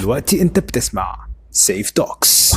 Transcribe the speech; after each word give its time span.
دلوقتي 0.00 0.42
انت 0.42 0.58
بتسمع 0.58 1.26
سيف 1.50 1.90
توكس 1.90 2.54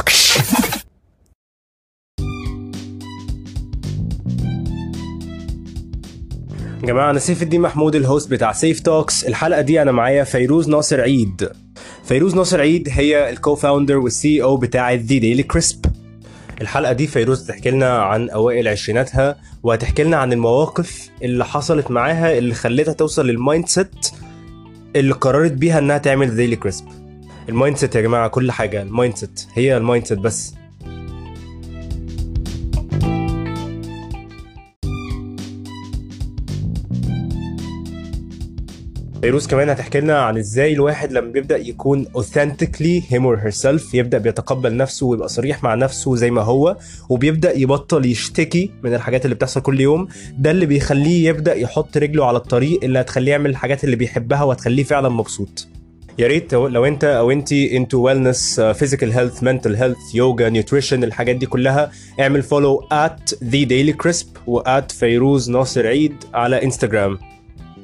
يا 6.82 6.88
جماعة 6.88 7.10
أنا 7.12 7.20
سيف 7.20 7.44
الدين 7.44 7.62
محمود 7.62 7.96
الهوست 7.96 8.32
بتاع 8.32 8.52
سيف 8.52 8.80
توكس 8.80 9.24
الحلقة 9.26 9.62
دي 9.62 9.82
أنا 9.82 9.92
معايا 9.92 10.24
فيروز 10.24 10.70
ناصر 10.70 11.02
عيد. 11.02 11.50
فيروز 12.04 12.36
ناصر 12.36 12.62
عيد 12.62 12.90
هي 12.92 13.30
الكو 13.30 13.56
فاوندر 13.56 13.98
والسي 13.98 14.44
أو 14.44 14.58
بتاع 14.58 14.94
ذا 14.94 15.02
ديلي 15.02 15.44
كريسب 15.44 15.86
الحلقة 16.62 16.94
دي 16.94 17.08
فيروز 17.08 17.48
تحكي 17.48 17.72
لنا 17.72 17.98
عن 18.02 18.30
أوائل 18.30 18.68
عشريناتها 18.68 19.38
وهتحكي 19.64 20.04
لنا 20.04 20.18
عن 20.18 20.34
المواقف 20.34 21.10
اللي 21.24 21.46
حصلت 21.46 21.92
معاها 21.92 22.38
اللي 22.38 22.54
خلتها 22.54 22.94
توصل 22.94 23.28
للمايند 23.28 23.68
سيت 23.68 24.08
اللي 24.96 25.14
قررت 25.14 25.52
بيها 25.52 25.80
إنها 25.80 25.98
تعمل 25.98 26.36
ديلي 26.36 26.56
كريسب 26.56 26.86
المايند 27.50 27.78
سيت 27.78 27.96
يا 27.96 28.02
جماعة 28.02 28.28
كل 28.28 28.52
حاجة. 28.52 28.82
المايند 28.82 29.16
سيت 29.16 29.48
هي 29.54 29.78
المايند 29.78 30.06
سيت 30.06 30.20
بس. 30.20 30.56
فيروز 39.22 39.48
كمان 39.48 39.70
هتحكي 39.70 40.00
لنا 40.00 40.20
عن 40.22 40.38
إزاي 40.38 40.74
الواحد 40.74 41.12
لما 41.12 41.32
بيبدأ 41.32 41.58
يكون 41.58 42.06
authentically 42.06 43.02
him 43.12 43.22
or 43.24 43.38
herself 43.48 43.94
يبدأ 43.96 44.18
بيتقبل 44.18 44.78
نفسه 44.78 45.06
ويبقى 45.06 45.30
صريح 45.30 45.64
مع 45.64 45.76
نفسه 45.76 46.16
زي 46.16 46.32
ما 46.32 46.42
هو 46.42 46.78
وبيبدأ 47.10 47.58
يبطل 47.58 48.06
يشتكي 48.06 48.72
من 48.84 48.94
الحاجات 48.94 49.26
اللي 49.26 49.36
بتحصل 49.36 49.62
كل 49.62 49.82
يوم. 49.82 50.08
ده 50.38 50.52
اللي 50.52 50.66
بيخليه 50.66 51.30
يبدأ 51.30 51.56
يحط 51.56 51.98
رجله 51.98 52.26
على 52.26 52.38
الطريق 52.38 52.84
اللي 52.84 53.00
هتخليه 53.00 53.32
يعمل 53.32 53.50
الحاجات 53.50 53.84
اللي 53.84 53.96
بيحبها 53.96 54.44
وهتخليه 54.44 54.84
فعلا 54.84 55.10
مبسوط. 55.10 55.68
يا 56.20 56.28
ريت 56.28 56.54
لو 56.54 56.86
انت 56.86 57.04
أو 57.04 57.32
انت 57.32 57.96
wellness 57.96 58.58
uh, 58.58 58.78
physical 58.80 59.12
health 59.16 59.42
mental 59.44 59.76
health 59.82 60.14
yoga 60.14 60.50
nutrition 60.56 60.94
الحاجات 60.94 61.36
دي 61.36 61.46
كلها 61.46 61.92
اعمل 62.20 62.44
follow 62.44 62.84
at 62.94 63.34
the 63.34 63.66
daily 63.66 64.06
crisp 64.06 64.28
و 64.48 64.62
at 64.62 64.94
فيروز 64.94 65.50
ناصر 65.50 65.88
عيد 65.88 66.16
على 66.34 66.64
انستجرام 66.64 67.18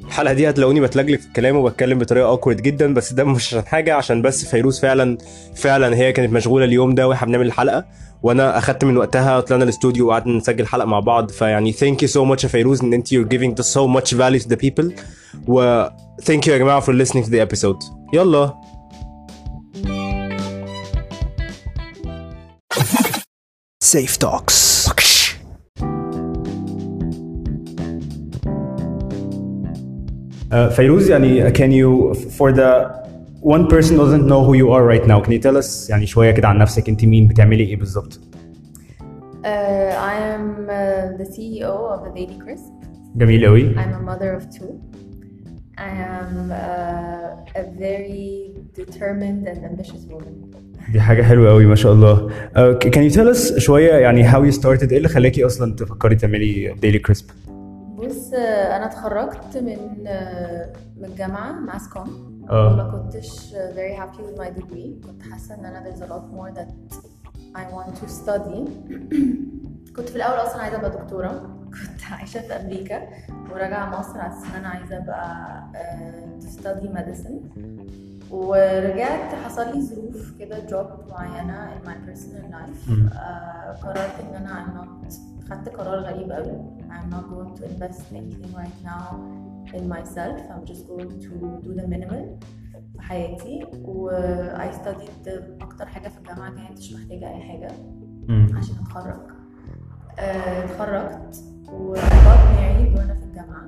الحلقة 0.06 0.34
دي 0.34 0.50
هتلاقوني 0.50 0.82
بتلجلج 0.82 1.20
في 1.20 1.28
الكلام 1.28 1.56
وبتكلم 1.56 2.00
بطريقة 2.00 2.28
اوكورد 2.28 2.62
جدا 2.62 2.94
بس 2.94 3.14
ده 3.14 3.24
مش 3.24 3.48
عشان 3.48 3.66
حاجة 3.68 3.94
عشان 3.94 4.22
بس 4.22 4.46
فيروز 4.46 4.80
فعلا 4.80 5.18
فعلا 5.56 5.96
هي 5.96 6.12
كانت 6.12 6.34
مشغولة 6.34 6.66
اليوم 6.66 6.96
ده 6.96 7.08
وإحنا 7.08 7.28
بنعمل 7.28 7.46
الحلقة 7.46 7.86
وأنا 8.24 8.58
أخدت 8.58 8.86
من 8.86 8.98
وقتها 8.98 9.40
طلعنا 9.40 9.64
الاستوديو 9.64 10.08
وقعدنا 10.08 10.38
نسجل 10.38 10.68
حلقة 10.68 10.86
مع 10.86 11.00
بعض 11.00 11.32
فيعني 11.32 11.72
ثانك 11.72 12.02
يو 12.02 12.08
سو 12.08 12.26
ماتش 12.26 12.44
يا 12.44 12.50
فيروز 12.50 12.82
إن 12.84 12.94
انت 12.94 13.08
you're 13.08 13.28
giving 13.34 13.64
so 13.64 13.88
much 14.00 14.14
value 14.14 14.44
to 14.44 14.48
the 14.54 14.58
people 14.68 14.86
و 15.48 15.86
ثانك 16.24 16.48
يو 16.48 16.54
يا 16.54 16.60
جماعة 16.60 16.82
for 16.82 17.06
listening 17.06 17.24
to 17.26 17.30
the 17.30 17.48
episode. 17.50 18.01
يلا 18.15 18.55
سيف 23.83 24.17
توكس 24.17 24.77
Uh, 30.53 30.69
فيروز 30.73 31.11
يعني 31.11 31.51
can 31.53 31.71
you 31.73 32.15
for 32.15 32.53
the 32.53 32.71
one 33.41 33.67
person 33.69 33.97
doesn't 33.97 34.27
know 34.31 34.43
who 34.45 34.55
you 34.55 34.71
are 34.77 34.85
right 34.93 35.07
now 35.07 35.21
can 35.21 35.33
you 35.33 35.39
tell 35.41 35.57
us 35.63 35.91
يعني 35.91 36.07
شويه 36.07 36.31
كده 36.31 36.49
عن 36.49 36.59
نفسك 36.59 36.89
انت 36.89 37.05
مين 37.05 37.29
بتعملي 37.29 37.65
ايه 37.65 37.77
بالظبط 37.77 38.21
Uh, 39.45 39.49
I 40.13 40.15
am 40.35 40.45
uh, 40.69 41.17
the 41.21 41.27
CEO 41.35 41.75
of 41.95 41.99
the 42.05 42.11
Daily 42.19 42.37
Crisp. 42.45 42.73
جميل 43.17 43.47
قوي 43.47 43.75
I'm 43.75 43.79
a 43.79 44.11
mother 44.11 44.41
of 44.41 44.59
two. 44.59 44.71
I 45.88 45.90
am 46.18 46.52
uh, 46.52 47.62
a 47.62 47.64
very 47.86 48.32
determined 48.80 49.44
and 49.52 49.60
ambitious 49.72 50.04
woman. 50.12 50.36
دي 50.92 51.02
حاجة 51.02 51.24
حلوة 51.24 51.50
قوي 51.50 51.66
ما 51.66 51.76
شاء 51.76 51.94
الله. 51.94 52.30
Uh, 52.30 52.80
can 52.80 53.12
you 53.12 53.16
tell 53.16 53.36
us 53.36 53.58
شوية 53.58 53.94
يعني 53.94 54.32
how 54.32 54.52
you 54.52 54.56
started 54.62 54.92
إيه 54.92 54.98
اللي 54.98 55.08
خلاكي 55.08 55.46
أصلا 55.46 55.76
تفكري 55.76 56.16
تعملي 56.16 56.74
ديلي 56.74 57.00
كريسب 57.00 57.26
بص 57.98 58.34
آه، 58.34 58.78
أنا 58.78 58.86
اتخرجت 58.86 59.58
من 59.58 60.08
آه، 60.08 60.74
من 60.98 61.06
الجامعة 61.06 61.52
ماس 61.52 61.90
كوم 61.90 62.42
آه. 62.50 62.76
ما 62.76 62.92
كنتش 62.92 63.54
آه، 63.56 63.74
very 63.74 64.00
happy 64.00 64.20
with 64.22 64.42
my 64.42 64.60
degree. 64.62 65.08
كنت 65.08 65.24
حاسة 65.32 65.56
إن 65.56 65.66
أنا 65.66 65.84
there's 65.84 66.00
a 66.02 66.08
lot 66.08 66.36
more 66.36 66.58
that 66.60 66.96
I 67.56 67.64
want 67.76 67.96
to 68.02 68.08
study. 68.10 68.70
كنت 69.96 70.10
في 70.10 70.16
الأول 70.16 70.48
أصلا 70.48 70.62
عايزة 70.62 70.78
أبقى 70.78 70.92
دكتورة. 70.92 71.61
كنت 71.72 72.12
عايشة 72.12 72.40
في 72.42 72.54
أمريكا 72.54 73.08
وراجعة 73.52 74.00
مصر 74.00 74.20
على 74.22 74.34
أنا 74.58 74.68
عايزة 74.68 74.98
أبقى 74.98 75.64
آه، 75.76 76.40
to 76.40 76.44
study 76.44 76.88
medicine. 76.98 77.62
ورجعت 78.32 79.36
حصل 79.36 79.76
لي 79.76 79.82
ظروف 79.82 80.40
كده 80.40 80.68
job 80.68 81.10
معينة 81.12 81.70
in 81.76 81.88
my 81.88 81.92
personal 82.10 82.54
life. 82.54 82.92
آه، 83.18 83.72
قررت 83.84 84.16
إن 84.20 84.36
أنا 84.36 84.66
I'm 84.66 84.78
not 85.10 85.14
خدت 85.50 85.70
قرار 85.70 86.00
غريب 86.00 86.32
قوي 86.32 86.62
I'm 86.90 87.14
not 87.14 87.24
going 87.32 87.60
to 87.60 87.66
invest 87.66 88.02
anything 88.12 88.54
right 88.56 88.86
now 88.86 89.16
in 89.74 89.88
myself. 89.90 90.38
I'm 90.54 90.66
just 90.72 90.84
going 90.88 91.10
to 91.26 91.62
do 91.66 91.74
the 91.82 91.88
minimal 91.88 92.40
في 92.94 93.02
حياتي 93.02 93.66
و 93.74 94.10
I 94.58 94.72
studied 94.76 95.30
أكتر 95.62 95.86
حاجة 95.86 96.08
في 96.08 96.18
الجامعة 96.18 96.50
كانتش 96.56 96.94
محتاجة 96.94 97.30
أي 97.30 97.42
حاجة 97.42 97.68
عشان 98.58 98.76
أتخرج 98.86 99.20
آه، 100.20 100.66
اتخرجت 100.66 101.44
و 101.72 101.96
I 101.96 102.00
got 102.00 102.42
married 102.58 102.98
وأنا 102.98 103.14
في 103.14 103.24
الجامعة 103.24 103.66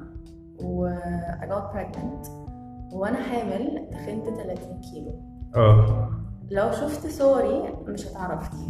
و 0.60 0.90
I 1.42 1.46
got 1.46 1.76
pregnant. 1.76 2.30
وأنا 2.94 3.18
حامل 3.24 3.88
تخنت 3.92 4.26
30 4.26 4.82
كيلو. 4.82 5.20
آه. 5.56 6.10
لو 6.52 6.72
شفت 6.72 7.08
صوري 7.08 7.74
مش 7.88 8.08
هتعرفني. 8.08 8.70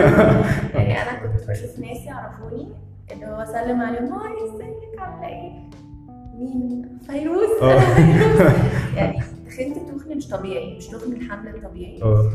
يعني 0.74 1.02
أنا 1.02 1.18
كنت 1.18 1.50
بشوف 1.50 1.78
ناس 1.78 2.06
يعرفوني 2.06 2.68
اللي 3.12 3.26
هو 3.26 3.34
أسلم 3.42 3.80
عليهم 3.80 4.12
هاي 4.12 4.32
إزيك؟ 4.54 5.00
عاملة 5.00 5.28
إيه؟ 5.28 5.52
مين؟ 6.34 6.98
فيروز. 7.06 7.62
آه. 7.62 7.82
يعني 8.98 9.20
تخنت 9.46 9.76
تخن 10.00 10.16
مش 10.16 10.28
طبيعي 10.28 10.76
مش 10.76 10.86
تخن 10.86 11.12
الحمل 11.12 11.54
الطبيعي. 11.54 12.02
آه. 12.02 12.30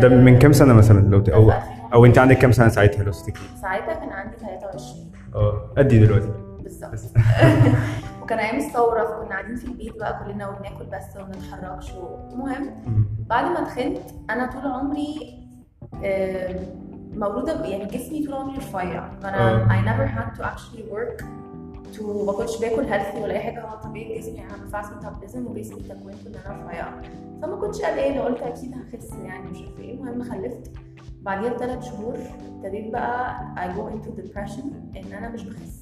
ده 0.00 0.08
من 0.08 0.38
كام 0.38 0.52
سنة 0.52 0.74
مثلا؟ 0.74 1.00
لو 1.00 1.24
أو 1.34 1.52
أو 1.94 2.04
أنت 2.06 2.18
عندك 2.18 2.38
كام 2.38 2.52
سنة 2.52 2.68
ساعتها 2.68 3.02
لو 3.04 3.12
تفتكري 3.12 3.42
ساعتها 3.60 3.94
كان 3.94 4.08
عندي 4.08 4.36
23 4.36 5.07
آه 5.34 5.70
قدي 5.78 5.98
دلوقتي. 6.06 6.32
بالظبط 6.62 6.94
وكان 8.22 8.38
أيام 8.38 8.56
الثورة 8.56 9.04
فكنا 9.04 9.28
قاعدين 9.28 9.56
في 9.56 9.64
البيت 9.64 9.96
بقى 9.98 10.24
كلنا 10.24 10.48
وبناكل 10.48 10.84
بس 10.84 11.16
وما 11.16 11.28
نتحركش 11.28 11.92
المهم 12.32 12.70
بعد 13.28 13.44
ما 13.44 13.64
تخنت 13.64 13.98
أنا 14.30 14.46
طول 14.46 14.72
عمري 14.72 15.38
مولودة 17.14 17.64
يعني 17.64 17.84
جسمي 17.84 18.26
طول 18.26 18.34
عمري 18.34 18.56
رفيع. 18.56 19.10
فانا. 19.22 19.68
I 19.68 19.80
never 19.88 20.06
had 20.18 20.38
to 20.38 20.44
actually 20.44 20.92
work 20.94 21.24
to 21.98 22.02
ما 22.26 22.32
كنتش 22.32 22.60
باكل 22.60 22.84
هيلثي 22.84 23.20
ولا 23.22 23.32
أي 23.34 23.40
حاجة. 23.40 23.60
هو 23.60 23.76
طبيعي 23.84 24.18
جسمي 24.18 24.34
يعني 24.36 24.54
أنا 24.54 24.68
فاست 24.72 24.92
ميتابوليزم 24.94 25.46
وجسمي 25.46 25.80
تكوينته 25.80 26.26
ان 26.26 26.34
أنا 26.46 26.66
رفيعة. 26.66 27.02
فما 27.42 27.56
كنتش 27.56 27.82
قلقانة 27.82 28.20
قلت 28.20 28.42
أكيد 28.42 28.74
هخس 28.74 29.12
يعني 29.24 29.50
مش 29.50 29.58
عارفة 29.58 29.78
إيه. 29.82 29.94
المهم 29.94 30.22
خلفت. 30.22 30.70
بعديها 31.28 31.50
بثلاث 31.52 31.84
شهور 31.84 32.14
ابتديت 32.56 32.92
بقى 32.92 33.40
I 33.56 33.76
go 33.78 33.92
into 33.94 34.08
depression 34.20 34.64
إن 34.96 35.12
أنا 35.18 35.28
مش 35.28 35.42
بخس. 35.42 35.78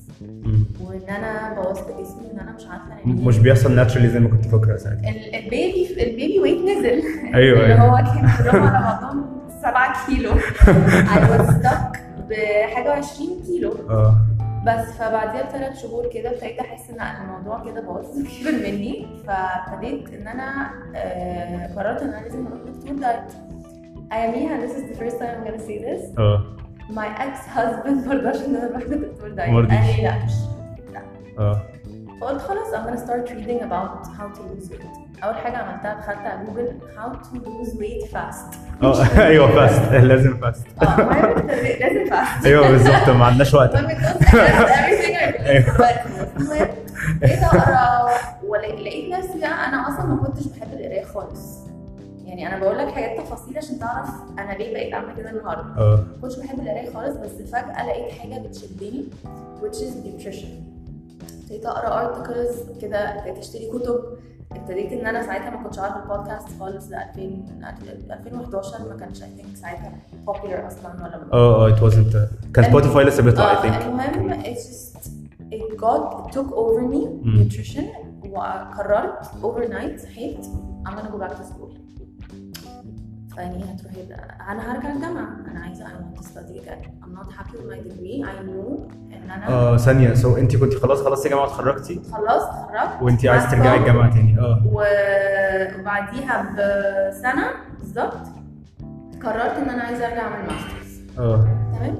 وإن 0.81 1.09
أنا 1.09 1.55
بوظت 1.55 1.89
جسمي 2.01 2.27
وإن 2.27 2.39
أنا 2.41 2.53
مش 2.53 2.67
عارفة 2.67 2.87
مين. 3.05 3.25
مش 3.25 3.39
بيحصل 3.39 3.75
ناتشرالي 3.77 4.09
زي 4.09 4.21
ما 4.21 4.29
كنت 4.29 4.45
فاكرة 4.47 4.77
ساعتها. 4.77 5.11
ال- 5.11 5.35
البيبي 5.35 6.03
البيبي 6.11 6.41
ويت 6.41 6.59
نزل. 6.59 7.03
أيوة، 7.35 7.61
اللي 7.63 7.75
أيوة. 7.75 7.79
هو 7.89 7.97
كان 7.97 8.31
كلهم 8.39 8.63
على 8.67 8.85
بعضهم 8.85 9.27
7 9.63 10.07
كيلو. 10.07 10.31
I 11.15 11.19
was 11.31 11.51
stuck 11.63 11.99
بحاجة 12.29 12.93
20 12.93 13.43
كيلو. 13.47 13.73
آه. 13.91 14.15
بس 14.67 14.93
فبعديها 14.99 15.43
بثلاث 15.43 15.83
شهور 15.83 16.09
كده 16.15 16.31
ابتديت 16.31 16.59
أحس 16.59 16.91
إن 16.91 17.01
الموضوع 17.25 17.65
كده 17.65 17.81
باظ 17.81 18.07
كبر 18.41 18.53
مني. 18.53 19.07
فابتديت 19.27 20.09
إن 20.15 20.27
أنا 20.29 20.71
آه، 20.97 21.67
قررت 21.77 22.03
إن 22.03 22.09
أنا 22.09 22.23
لازم 22.25 22.47
أروح 22.47 22.59
دكتور 22.67 22.97
دايت 22.97 23.33
اياميها 24.13 24.67
this 24.67 24.71
is 24.71 24.97
the 24.97 25.01
first 25.03 25.19
time 25.19 25.31
I'm 25.37 25.45
gonna 25.49 25.67
say 25.69 25.79
this. 25.79 26.19
آه 26.19 26.57
my 26.91 27.09
ex 27.19 27.37
husband 27.57 28.09
مرضاش 28.09 28.37
ان 28.37 28.57
أنا 28.57 28.71
أروح 28.71 28.83
لدكتور 28.83 29.29
دايت 29.29 29.51
مرضيش. 29.51 29.79
قال 29.79 29.97
لي 29.97 30.03
لا 30.03 30.25
مش 30.25 30.33
آه 31.39 31.63
فقلت 32.21 32.41
خلاص 32.43 32.67
I'm 32.75 32.87
gonna 32.89 33.01
start 33.07 33.31
reading 33.31 33.61
about 33.63 34.07
how 34.19 34.37
to 34.39 34.41
lose 34.43 34.71
weight. 34.73 35.25
أول 35.25 35.35
حاجة 35.37 35.57
عملتها 35.57 35.95
دخلت 35.95 36.19
على 36.19 36.45
جوجل 36.47 36.73
how 36.97 37.13
to 37.27 37.37
lose 37.49 37.75
weight 37.81 38.11
fast. 38.13 38.57
آه 38.83 39.27
أيوه 39.27 39.51
فاست 39.55 39.93
لازم 39.93 40.37
فاست 40.37 40.67
آه 40.83 40.87
لازم 41.81 42.11
fast. 42.11 42.47
أيوه 42.47 42.71
بالظبط 42.71 43.09
ما 43.09 43.25
عندناش 43.25 43.55
وقت. 43.55 43.75
المهم 43.75 43.97
everything 44.81 45.17
I 45.17 46.41
المهم 46.41 46.69
بقيت 47.21 47.43
أقرا 47.43 48.11
ولقيت 48.45 49.13
نفسي 49.15 49.41
بقى 49.41 49.69
أنا 49.69 49.89
أصلا 49.89 50.07
ما 50.07 50.17
كنتش 50.17 50.47
بحب 50.47 50.73
القراية 50.73 51.05
خالص. 51.05 51.66
يعني 52.27 52.47
أنا 52.49 52.59
بقول 52.59 52.79
لك 52.79 52.89
حاجات 52.89 53.21
تفاصيل 53.21 53.59
عشان 53.59 53.79
تعرف 53.79 54.09
أنا 54.39 54.53
ليه 54.53 54.73
بقيت 54.73 54.95
أعمل 54.95 55.17
كده 55.17 55.31
النهاردة. 55.31 55.81
آه. 55.83 56.05
كنتش 56.23 56.39
بحب 56.39 56.61
القراية 56.61 56.91
خالص 56.95 57.17
بس 57.17 57.31
فجأة 57.51 57.87
لقيت 57.87 58.13
حاجة 58.13 58.39
بتشدني 58.47 59.05
which 59.63 59.77
is 59.77 59.93
nutrition. 60.07 60.47
ابتديت 61.43 61.67
أقرأ 61.67 62.15
articles 62.15 62.81
كده 62.83 62.99
ابتديت 62.99 63.39
أشتري 63.39 63.69
كتب. 63.71 64.01
ابتديت 64.53 64.93
إن 64.93 65.07
أنا 65.07 65.23
ساعتها 65.23 65.51
ما 65.51 65.63
كنتش 65.63 65.79
عارفة 65.79 66.03
البودكاست 66.03 66.49
خالص 66.61 66.91
ل 66.91 66.95
2000 66.95 67.45
2011 68.11 68.89
ما 68.89 68.97
كانش 68.97 69.23
اي 69.23 69.29
ثينك 69.37 69.57
ساعتها 69.57 69.93
popular 70.27 70.67
أصلا 70.67 70.95
ولا 70.95 71.21
آه 71.33 71.67
آه 71.67 71.69
ات 71.69 71.79
wasn't 71.81 72.17
كان 72.55 72.65
سبوتيفاي 72.65 73.05
لسه 73.05 73.23
بيطلع 73.23 73.51
اي 73.51 73.57
آه، 73.57 73.63
ثينك 73.63 73.83
المهم 73.83 74.43
it's 74.43 74.59
just 74.59 75.07
it 75.53 75.77
got 75.77 76.27
it 76.29 76.37
took 76.37 76.51
over 76.53 76.83
me 76.93 77.27
nutrition 77.39 77.83
وقررت 78.31 79.25
overnight 79.43 80.03
صحيت 80.03 80.47
I'm 80.87 80.95
gonna 80.97 81.11
go 81.11 81.19
back 81.25 81.31
to 81.41 81.45
school. 81.53 81.86
فيعني 83.37 83.65
هتروحي 83.65 84.03
أنا 84.51 84.73
هرجع 84.73 84.93
الجامعة. 84.93 85.29
أنا 85.51 85.61
عايزة 85.61 85.85
I 85.85 85.89
want 85.89 86.21
to 86.21 86.25
study 86.25 86.59
again 86.59 86.83
I'm 87.05 87.15
not 87.19 87.33
happy 87.39 87.57
with 87.57 87.69
my 87.71 87.81
degree. 87.89 88.25
I 88.25 88.43
knew 88.47 88.91
إن 89.15 89.31
أنا 89.31 89.49
آه 89.49 89.77
ثانية. 89.77 90.15
سو 90.15 90.37
أنت 90.37 90.57
كنت 90.57 90.75
خلاص 90.75 91.03
خلصتي 91.03 91.29
جامعه 91.29 91.45
اتخرجتي؟ 91.45 91.95
خلصت 92.13 92.49
اتخرجت. 92.51 93.03
وأنت 93.03 93.27
عايز 93.27 93.45
مع 93.45 93.51
ترجعي. 93.51 93.79
الجامعة 93.79 94.11
تاني. 94.15 94.39
آه. 94.39 94.63
وبعديها 94.67 96.43
بسنة 96.53 97.47
بالظبط 97.79 98.27
قررت 99.23 99.57
إن 99.57 99.71
أنا 99.71 99.83
عايزة 99.83 100.07
أرجع 100.07 100.23
أعمل 100.23 100.43
ماسترز. 100.51 101.01
آه. 101.19 101.49
تمام؟ 101.77 101.99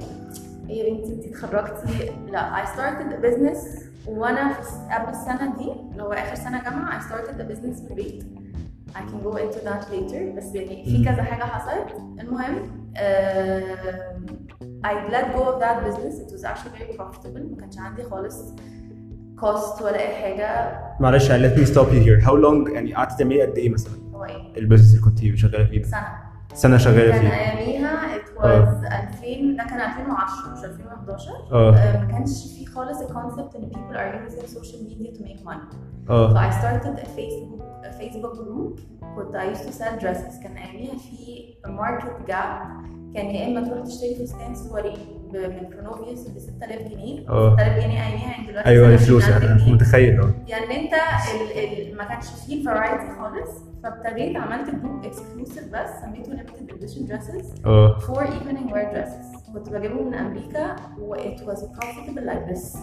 يا 0.67 0.93
بنتي 0.93 1.13
أنت 1.13 1.25
اتخرجتي؟ 1.25 2.11
لا 2.31 2.63
I 2.63 2.67
started 2.67 3.13
a 3.13 3.25
business 3.25 3.87
وأنا 4.07 4.53
قبل 4.91 5.09
السنة 5.09 5.57
دي 5.57 5.71
اللي 5.91 6.03
هو 6.03 6.11
آخر 6.13 6.35
سنة 6.35 6.63
جامعة 6.63 6.99
I 6.99 7.03
started 7.03 7.39
a 7.39 7.51
business 7.51 7.83
في 7.85 7.91
البيت. 7.91 8.23
I 8.95 8.99
can 8.99 9.19
go 9.23 9.35
into 9.37 9.59
that 9.67 9.83
later. 9.91 10.37
بس 10.37 10.55
يعني 10.55 10.83
في. 10.85 11.05
كذا 11.05 11.23
حاجة 11.23 11.43
حصلت. 11.43 11.87
المهم 12.19 12.55
آم، 12.97 14.25
I 14.85 14.89
let 15.11 15.35
go 15.35 15.41
of 15.41 15.59
that 15.61 15.77
business. 15.87 16.15
It 16.23 16.31
was 16.31 16.43
actually 16.43 16.77
very 16.79 16.97
profitable. 16.97 17.51
ما 17.51 17.57
كانش 17.59 17.77
عندي 17.77 18.03
خالص 18.03 18.53
cost 19.41 19.81
ولا 19.81 19.99
أي 19.99 20.15
حاجة. 20.15 20.79
معلش 20.99 21.31
let 21.31 21.57
me 21.59 21.65
stop 21.73 21.87
you 21.91 22.01
here. 22.05 22.25
How 22.27 22.33
long 22.33 22.73
يعني 22.73 22.93
قعدتي 22.95 23.15
تعملي 23.17 23.41
قد 23.41 23.57
إيه 23.57 23.69
مثلا؟ 23.69 23.93
هو 24.13 24.25
إيه؟ 24.25 24.57
البيزنس 24.57 24.91
اللي 24.91 25.01
كنت 25.05 25.37
شغالة 25.37 25.65
فيه 25.65 25.81
ده؟ 25.81 25.87
سنة. 25.87 26.07
سنة 26.53 26.77
شغالة 26.77 27.11
كان 27.11 27.21
فيه. 27.21 27.33
أياميها 27.33 28.17
it 28.17 28.43
آه. 28.43 28.65
was 28.81 28.91
2000 29.26 29.56
ده 29.56 29.64
كان 29.64 29.80
2010 29.80 30.52
مش 30.52 30.64
2011 30.64 31.30
اه 31.52 31.76
آه، 31.76 32.00
ما 32.00 32.06
كانش 32.12 32.30
في 32.58 32.66
خالص 32.66 33.00
الكونسبت 33.00 33.54
ان 33.56 33.70
people 33.70 33.96
are 33.96 34.28
using 34.30 34.46
social 34.58 34.78
media 34.88 35.18
to 35.18 35.22
make 35.24 35.44
money. 35.44 35.74
So 36.06 36.10
اه 36.10 36.50
I 36.50 36.52
started 36.52 36.98
a 36.98 37.06
Facebook 37.06 37.62
a 37.84 37.90
Facebook 38.00 38.34
group 38.36 38.80
كنت 39.16 39.36
I 39.36 39.56
used 39.56 39.64
to 39.68 39.72
sell 39.72 40.00
dresses 40.02 40.42
كان 40.42 40.56
اياميها 40.56 40.94
في 40.98 41.54
market 41.66 42.30
gap 42.30 42.82
كان 43.17 43.25
يا 43.25 43.47
إما 43.47 43.67
تروح 43.67 43.85
تشتري 43.85 44.15
فستان 44.15 44.55
سوري 44.55 44.93
ب- 45.33 45.35
من 45.37 45.69
كرونوفيوس 45.69 46.27
ب 46.27 46.39
6000 46.39 46.81
جنيه. 46.81 47.29
آه. 47.29 47.53
6000 47.55 47.73
جنيه 47.83 48.03
اياميها 48.07 48.31
يعني 48.31 48.47
دلوقتي 48.47 48.69
أيوه 48.69 48.93
20,000 48.93 49.01
الفلوس 49.43 49.61
جنيه. 49.63 49.73
متخيل 49.73 50.19
آه. 50.21 50.33
يعني 50.47 50.79
أنت 50.83 50.93
ال 50.93 51.59
ال 51.91 51.97
ما 51.97 52.03
كانش 52.03 52.25
فيه 52.25 52.59
الفرايتي 52.59 53.15
خالص 53.19 53.51
فابتديت 53.83 54.35
عملت 54.37 54.69
جروب 54.69 55.05
اكسكلوسيف 55.05 55.63
بس 55.73 55.89
سميته 56.01 56.31
limited 56.31 56.71
edition 56.73 57.09
dresses 57.11 57.65
آه. 57.65 57.99
for 57.99 58.21
evening 58.23 58.71
wear 58.73 58.93
dresses. 58.95 59.51
كنت 59.53 59.69
بجيبهم 59.69 60.07
من 60.07 60.13
أمريكا 60.13 60.75
و 60.99 61.15
it 61.15 61.39
was 61.39 61.57
profitable 61.59 62.23
like 62.29 62.53
this. 62.53 62.77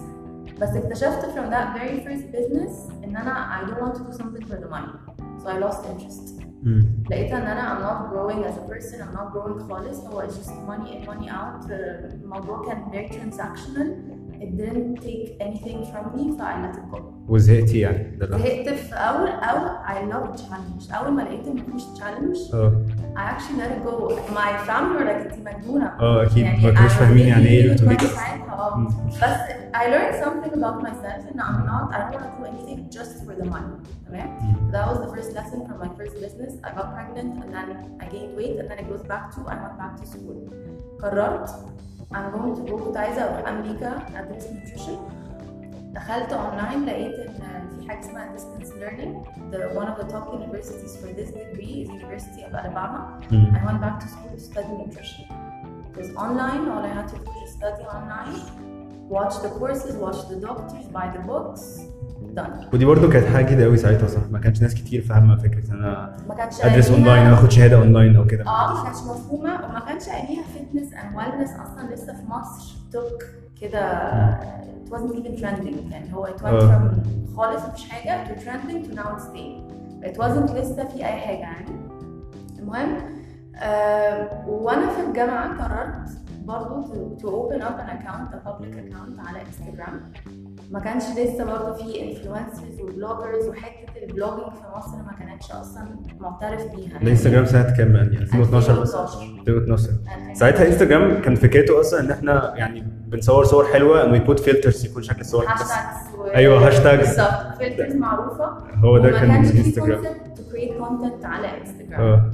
بس 0.60 0.69
اكتشفت 0.76 1.22
from 1.25 1.50
that 1.54 1.78
very 1.78 2.06
first 2.06 2.36
business 2.36 2.92
إن 3.04 3.16
أنا 3.16 3.60
I 3.60 3.70
don't 3.70 3.81
want 3.84 3.94
to 3.98 4.02
do 4.02 4.19
something 4.19 4.46
for 4.46 4.56
the 4.56 4.69
money. 4.70 5.14
So 5.42 5.48
I 5.48 5.58
lost 5.66 5.81
interest. 5.90 6.44
مم. 6.63 7.04
لقيت 7.12 7.31
ان 7.31 7.42
انا 7.42 7.63
I'm 7.74 7.81
not 7.81 8.13
growing 8.13 8.44
as 8.50 8.56
a 8.57 8.71
person 8.74 8.95
I'm 9.01 9.16
not 9.19 9.33
growing 9.33 9.60
خالص 9.69 10.00
هو 10.06 10.21
it's 10.21 10.33
just 10.36 10.50
money 10.50 10.89
in 10.95 11.10
money 11.10 11.30
out 11.30 11.71
آه، 11.71 12.10
الموضوع 12.13 12.66
كان 12.68 12.83
very 12.92 13.12
transactional 13.13 14.12
it 14.44 14.51
didn't 14.62 14.95
take 15.07 15.27
anything 15.45 15.80
from 15.92 16.06
me 16.16 16.24
so 16.38 16.42
I 16.51 16.56
let 16.66 16.75
it 16.81 16.88
go 16.92 17.00
وزهقتي 17.27 17.80
يعني 17.80 18.16
ده 18.18 18.25
اللي 18.25 18.38
حصل. 18.38 18.48
زهقت 18.48 18.69
في 18.80 18.94
اول 18.95 19.27
اول 19.30 19.69
I 19.88 20.13
love 20.13 20.39
challenge 20.42 20.95
اول 20.95 21.12
ما 21.12 21.21
لقيت 21.21 21.48
ان 21.48 21.56
مفيش 21.56 21.83
challenge 21.83 22.54
اه 22.56 22.86
I 23.16 23.19
actually 23.19 23.60
let 23.62 23.71
it 23.75 23.83
go 23.89 24.10
my 24.33 24.51
family 24.69 24.95
were 25.00 25.06
like 25.06 25.33
انت 25.33 25.48
مجنونه 25.48 25.86
اه 26.00 26.24
اكيد 26.24 26.38
يعني 26.38 26.57
ما 26.63 26.69
كانوش 26.74 26.80
أنا 26.80 26.88
فاهمين 27.00 27.27
يعني 27.27 27.48
ايه 27.48 27.69
كنت 27.69 27.81
الاوتوميتد 27.81 28.16
ساعتها 28.16 28.54
اه 28.54 28.88
بس 29.07 29.60
I 29.75 29.83
learned 29.94 30.16
something 30.25 30.54
about 30.60 30.77
myself 30.88 31.21
and 31.31 31.39
I'm 31.48 31.60
not 31.71 31.86
I 31.94 31.98
don't 32.00 32.13
want 32.16 32.25
to 32.25 32.39
do 32.39 32.45
anything 32.51 32.80
just 32.98 33.13
for 33.25 33.33
the 33.42 33.48
money 33.56 33.75
تمام 34.07 34.30
that 34.74 34.86
was 34.89 34.98
the 35.06 35.10
first 35.16 35.31
lesson 35.38 35.60
from 35.68 35.77
my 35.83 35.89
first 36.00 36.16
business 36.25 36.54
I 36.68 36.69
got 36.77 36.88
pregnant 36.95 37.31
and 37.44 37.50
then 37.56 37.68
I 38.04 38.06
gained 38.13 38.33
weight 38.39 38.56
and 38.60 38.68
then 38.71 38.77
it 38.83 38.88
goes 38.94 39.04
back 39.13 39.24
to 39.36 39.39
I 39.54 39.56
went 39.63 39.77
back 39.83 39.94
to 40.01 40.06
school 40.13 40.38
قررت 41.01 41.50
I'm 42.12 42.31
going 42.31 42.56
to 42.56 42.71
go 42.71 42.77
كنت 42.77 42.98
عايزة 42.98 43.21
أروح 43.24 43.50
أمريكا 43.50 43.98
أدرس 44.16 44.44
nutrition 44.48 45.00
دخلت 45.94 46.33
اونلاين 46.33 46.86
لقيت 46.86 47.19
ان 47.19 47.69
في 47.80 47.89
حاجه 47.89 48.00
اسمها 48.00 48.36
distance 48.38 48.68
learning 48.68 49.13
the 49.51 49.80
one 49.80 49.88
of 49.88 49.98
the 50.01 50.12
top 50.13 50.33
universities 50.33 50.98
for 51.01 51.07
this 51.19 51.30
degree 51.31 51.83
is 51.83 51.89
University 51.89 52.42
of 52.48 52.54
Alabama 52.54 53.19
مم. 53.31 53.54
I 53.56 53.66
went 53.71 53.81
back 53.81 54.00
to 54.00 54.07
school 54.07 54.31
to 54.36 54.39
study 54.39 54.74
nutrition. 54.86 55.25
Because 55.92 56.10
online, 56.25 56.63
all 56.71 56.83
I 56.89 56.94
had 57.00 57.07
to 57.12 57.16
do 57.18 57.24
was 57.30 57.38
just 57.44 57.54
study 57.60 57.83
online, 57.98 58.39
watch 59.16 59.36
the 59.45 59.50
courses, 59.60 59.94
watch 60.06 60.19
the 60.31 60.38
doctors, 60.48 60.86
buy 60.98 61.07
the 61.16 61.21
books, 61.31 61.63
Done. 62.40 62.75
ودي 62.75 62.84
برضو 62.84 63.08
كانت 63.08 63.26
حاجة 63.26 63.44
جديده 63.44 63.64
قوي 63.64 63.76
ساعتها 63.76 64.08
صح؟ 64.08 64.20
ما 64.31 64.38
كانش 64.38 64.62
ناس 64.62 64.75
كتير 64.75 65.02
فاهمة 65.02 65.36
فكرة 65.36 65.70
إن 65.70 65.76
أنا 65.76 66.16
ما 66.28 66.34
كانش 66.34 66.60
أدرس 66.64 66.90
اونلاين 66.90 67.26
أو 67.26 67.34
آخد 67.34 67.50
شهادة 67.50 67.76
اونلاين 67.76 68.16
أو 68.16 68.26
كده. 68.26 68.44
آه 68.46 68.75
ما 68.75 68.84
كانتش 68.84 68.98
مفهومة. 68.98 69.54
وما 69.64 69.81
كانش 69.88 70.08
اياميها 70.08 70.42
فتنس 70.42 70.94
اند 70.94 71.16
ويلنس 71.16 71.50
أصلا 71.50 71.94
لسه 71.94 72.12
في 72.14 72.31
مصر. 72.31 72.75
توك 72.92 73.22
كده 73.60 73.81
it 74.86 74.90
wasn't 74.90 75.14
even 75.16 75.40
trending. 75.42 75.92
يعني 75.92 76.14
هو 76.14 76.26
it 76.26 76.40
went 76.42 76.46
آه. 76.46 76.90
from 76.90 77.36
خالص 77.36 77.62
مفيش 77.66 77.88
حاجة 77.88 78.25
to 78.25 78.38
trending 78.38 78.86
to 78.90 78.96
now 78.96 79.06
it's 79.06 79.22
staying 79.25 79.72
it 80.04 80.16
wasn't 80.19 80.52
لسه 80.56 80.84
في 80.84 80.96
أي 80.96 81.20
حاجة 81.20 81.38
يعني. 81.38 81.70
المهم 82.58 82.96
آه 83.56 84.44
وأنا 84.48 84.86
في 84.90 85.00
الجامعة 85.08 85.64
قررت 85.64 86.10
برضو 86.44 86.82
to, 86.82 87.20
to 87.22 87.26
open 87.26 87.62
up 87.62 87.78
an 87.81 87.90
account 87.96 88.34
a 88.34 88.48
public 88.48 88.75
account 88.75 89.28
على 89.28 89.38
انستجرام 89.46 90.12
ما 90.75 90.81
كانش 90.81 91.03
لسه 91.05 91.44
برضه 91.44 91.75
في 91.75 92.03
انفلونسرز 92.03 92.81
وبلوجرز 92.81 93.49
وحته 93.49 94.03
البلوجينج 94.03 94.53
في 94.53 94.62
مصر 94.76 94.97
ما 94.97 95.12
كانتش 95.19 95.50
أصلا 95.50 95.88
معترف 96.21 96.76
بيها. 96.76 97.03
الانستجرام 97.03 97.44
ساعتها 97.44 97.76
كام 97.76 97.97
يعني؟ 97.97 98.19
2012 98.19 98.81
بس 98.81 98.94
2012. 98.94 99.41
2012 99.41 99.88
يعني 100.06 100.35
ساعتها 100.35 100.67
انستجرام 100.67 101.23
كان 101.23 101.35
فكرته 101.35 101.81
أصلا 101.81 102.00
إن 102.00 102.11
إحنا 102.11 102.55
يعني 102.56 102.81
بنصور 103.06 103.44
صور 103.44 103.65
حلوة 103.65 104.05
ان 104.05 104.11
وي 104.12 104.37
فلترز 104.37 104.85
يكون 104.85 105.03
شكل 105.03 105.21
الصور 105.21 105.44
بس. 105.44 105.71
و... 106.19 106.25
أيوة، 106.25 106.67
هاشتاجز. 106.67 107.06
بالظبط. 107.09 107.59
فلترز 107.59 107.94
معروفة. 107.97 108.44
هو 108.75 108.99
ده 108.99 109.11
كان 109.11 109.31
انستجرام 109.31 110.05
to 110.05 110.38
create 110.53 110.82
content 110.82 111.25
على 111.25 111.61
انستجرام 111.61 112.00
آه. 112.00 112.31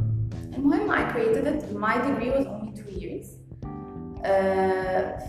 المهم 0.59 0.93
I 0.93 1.13
created 1.13 1.47
it. 1.47 1.77
My 1.77 1.95
degree 2.07 2.31
was 2.38 2.47
only 2.47 2.81
two 2.81 3.00
years. 3.00 3.26
uh, 3.26 3.39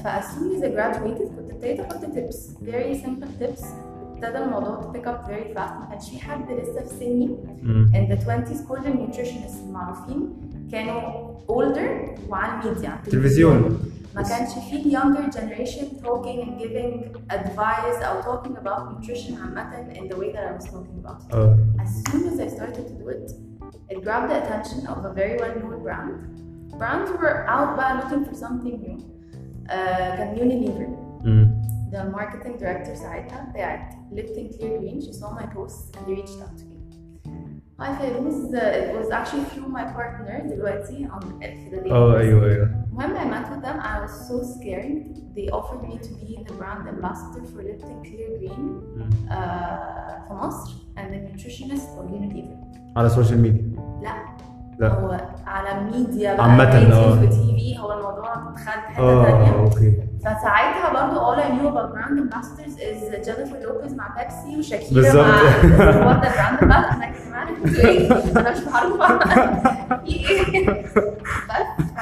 فas 0.02 0.24
soon 0.34 0.48
as 0.56 0.62
I 0.62 0.70
graduated 0.76 1.28
كنت 1.36 1.50
ابتديت 1.50 1.80
احط 1.80 2.04
tips 2.04 2.36
very 2.64 2.94
simple 3.04 3.42
tips 3.42 3.64
ابتدى 4.12 4.38
الموضوع 4.38 4.80
to 4.80 4.96
pick 4.96 5.06
up 5.06 5.28
very 5.30 5.54
fast 5.56 5.72
ما 5.80 5.86
كانش 5.90 6.10
في 6.10 6.18
حد 6.20 6.50
لسه 6.50 6.80
في 6.80 6.88
سني 6.88 7.36
مم. 7.62 7.90
in 7.94 8.12
the 8.12 8.24
20s 8.26 8.68
كل 8.68 8.86
النيوتريشنست 8.86 9.62
المعروفين 9.68 10.28
كانوا 10.72 11.00
older 11.48 12.20
وعلى 12.30 12.62
الميديا 12.62 12.88
على 12.88 12.98
تلفزيون 13.10 13.78
ما 14.14 14.22
كانش 14.22 14.50
في 14.70 14.76
ال 14.76 14.92
younger 14.92 15.32
generation 15.36 16.04
talking 16.06 16.40
and 16.46 16.60
giving 16.62 17.18
advice 17.32 18.04
أو 18.04 18.22
talking 18.22 18.56
about 18.56 18.80
nutrition 18.90 19.32
عامة 19.42 19.94
in 19.94 20.08
the 20.08 20.16
way 20.16 20.32
that 20.32 20.44
I 20.48 20.52
was 20.62 20.64
talking 20.70 21.04
about 21.04 21.30
it. 21.30 21.34
اه 21.34 21.56
As 21.78 22.10
soon 22.10 22.22
as 22.32 22.40
I 22.40 22.48
started 22.56 22.84
to 22.88 22.94
do 23.02 23.08
it, 23.08 23.30
it 23.90 24.04
grabbed 24.04 24.30
the 24.30 24.38
attention 24.44 24.86
of 24.92 24.98
a 25.04 25.12
very 25.20 25.36
well-known 25.40 25.82
brand. 25.86 26.12
Brands 26.78 27.10
were 27.10 27.46
out 27.48 27.76
بقى 27.76 28.00
looking 28.00 28.24
for 28.28 28.34
something 28.34 28.76
new. 28.84 28.98
Uh, 28.98 30.16
كان 30.16 30.36
Unilever. 30.36 30.88
مم. 31.24 31.62
The 31.92 32.04
marketing 32.16 32.56
director 32.60 32.94
ساعتها 32.94 33.50
بتاعت 33.50 33.94
Lipton 34.12 34.56
Clear 34.56 34.78
Green, 34.80 35.00
she 35.00 35.12
saw 35.12 35.30
my 35.40 35.46
posts 35.56 35.90
and 35.96 36.06
they 36.06 36.14
reached 36.20 36.40
out 36.42 36.56
to 36.58 36.64
me. 36.64 36.76
Hi 37.80 37.90
Fairuz, 37.98 38.38
uh, 38.54 38.80
it 38.82 38.90
was 38.98 39.08
actually 39.18 39.44
through 39.52 39.68
my 39.78 39.84
partner 39.84 40.40
دلوقتي 40.54 41.08
on 41.12 41.20
في 41.20 41.70
the 41.70 41.76
database. 41.76 41.92
اه 41.92 42.18
ايوه 42.18 42.46
ايوه 42.46 42.70
When 42.96 43.12
I 43.22 43.24
met 43.34 43.46
with 43.52 43.62
them, 43.66 43.78
I 43.92 43.94
was 44.04 44.12
so 44.28 44.36
scared. 44.54 44.94
They 45.36 45.46
offered 45.58 45.82
me 45.88 45.94
to 46.06 46.10
be 46.20 46.30
the 46.48 46.54
brand 46.60 46.82
ambassador 46.94 47.42
for 47.50 47.60
Lipton 47.62 47.98
Clear 48.08 48.30
Green 48.40 48.60
مم. 48.96 49.10
uh, 49.28 50.28
في 50.28 50.34
مصر 50.34 50.72
and 50.98 51.08
the 51.12 51.18
nutritionist 51.28 51.86
for 51.94 52.04
Unilever. 52.04 52.56
على 52.96 53.06
السوشيال 53.06 53.40
ميديا 53.40 53.76
لا 54.02 54.14
لا 54.81 54.87
هو 54.87 55.17
على 55.47 55.83
ميديا 55.91 56.33
بقى 56.35 56.43
عامة، 56.51 56.63
آه. 56.63 57.25
تي 57.25 57.29
في 57.55 57.79
هو 57.79 57.93
الموضوع 57.93 58.33
خد 58.35 58.57
حتة 58.65 58.99
آه 58.99 59.23
ثانية 59.25 59.59
أوكي. 59.59 59.97
فساعتها 60.19 60.93
برضو 60.93 61.19
all 61.19 61.39
I 61.39 61.47
knew 61.49 61.67
about 61.67 61.93
brand 61.93 62.19
ambassadors 62.19 62.75
is 62.79 63.15
جينيفر 63.25 63.57
لوبيز 63.59 63.93
مع 63.93 64.07
بيبسي 64.17 64.59
وشاكيرا 64.59 64.93
بالظبط. 65.01 65.25
مع 65.25 66.13
ده 66.13 66.29
براند 66.29 66.59
ambassador 66.59 66.93
أنا 66.93 67.11
كمان 67.11 67.75
إيه 67.75 68.11
أنا 68.39 68.51
مش 68.51 68.57
معروفة. 68.67 69.19
في 70.05 70.15
إيه؟ 70.15 70.81
بس 70.83 71.85
ف 71.95 71.99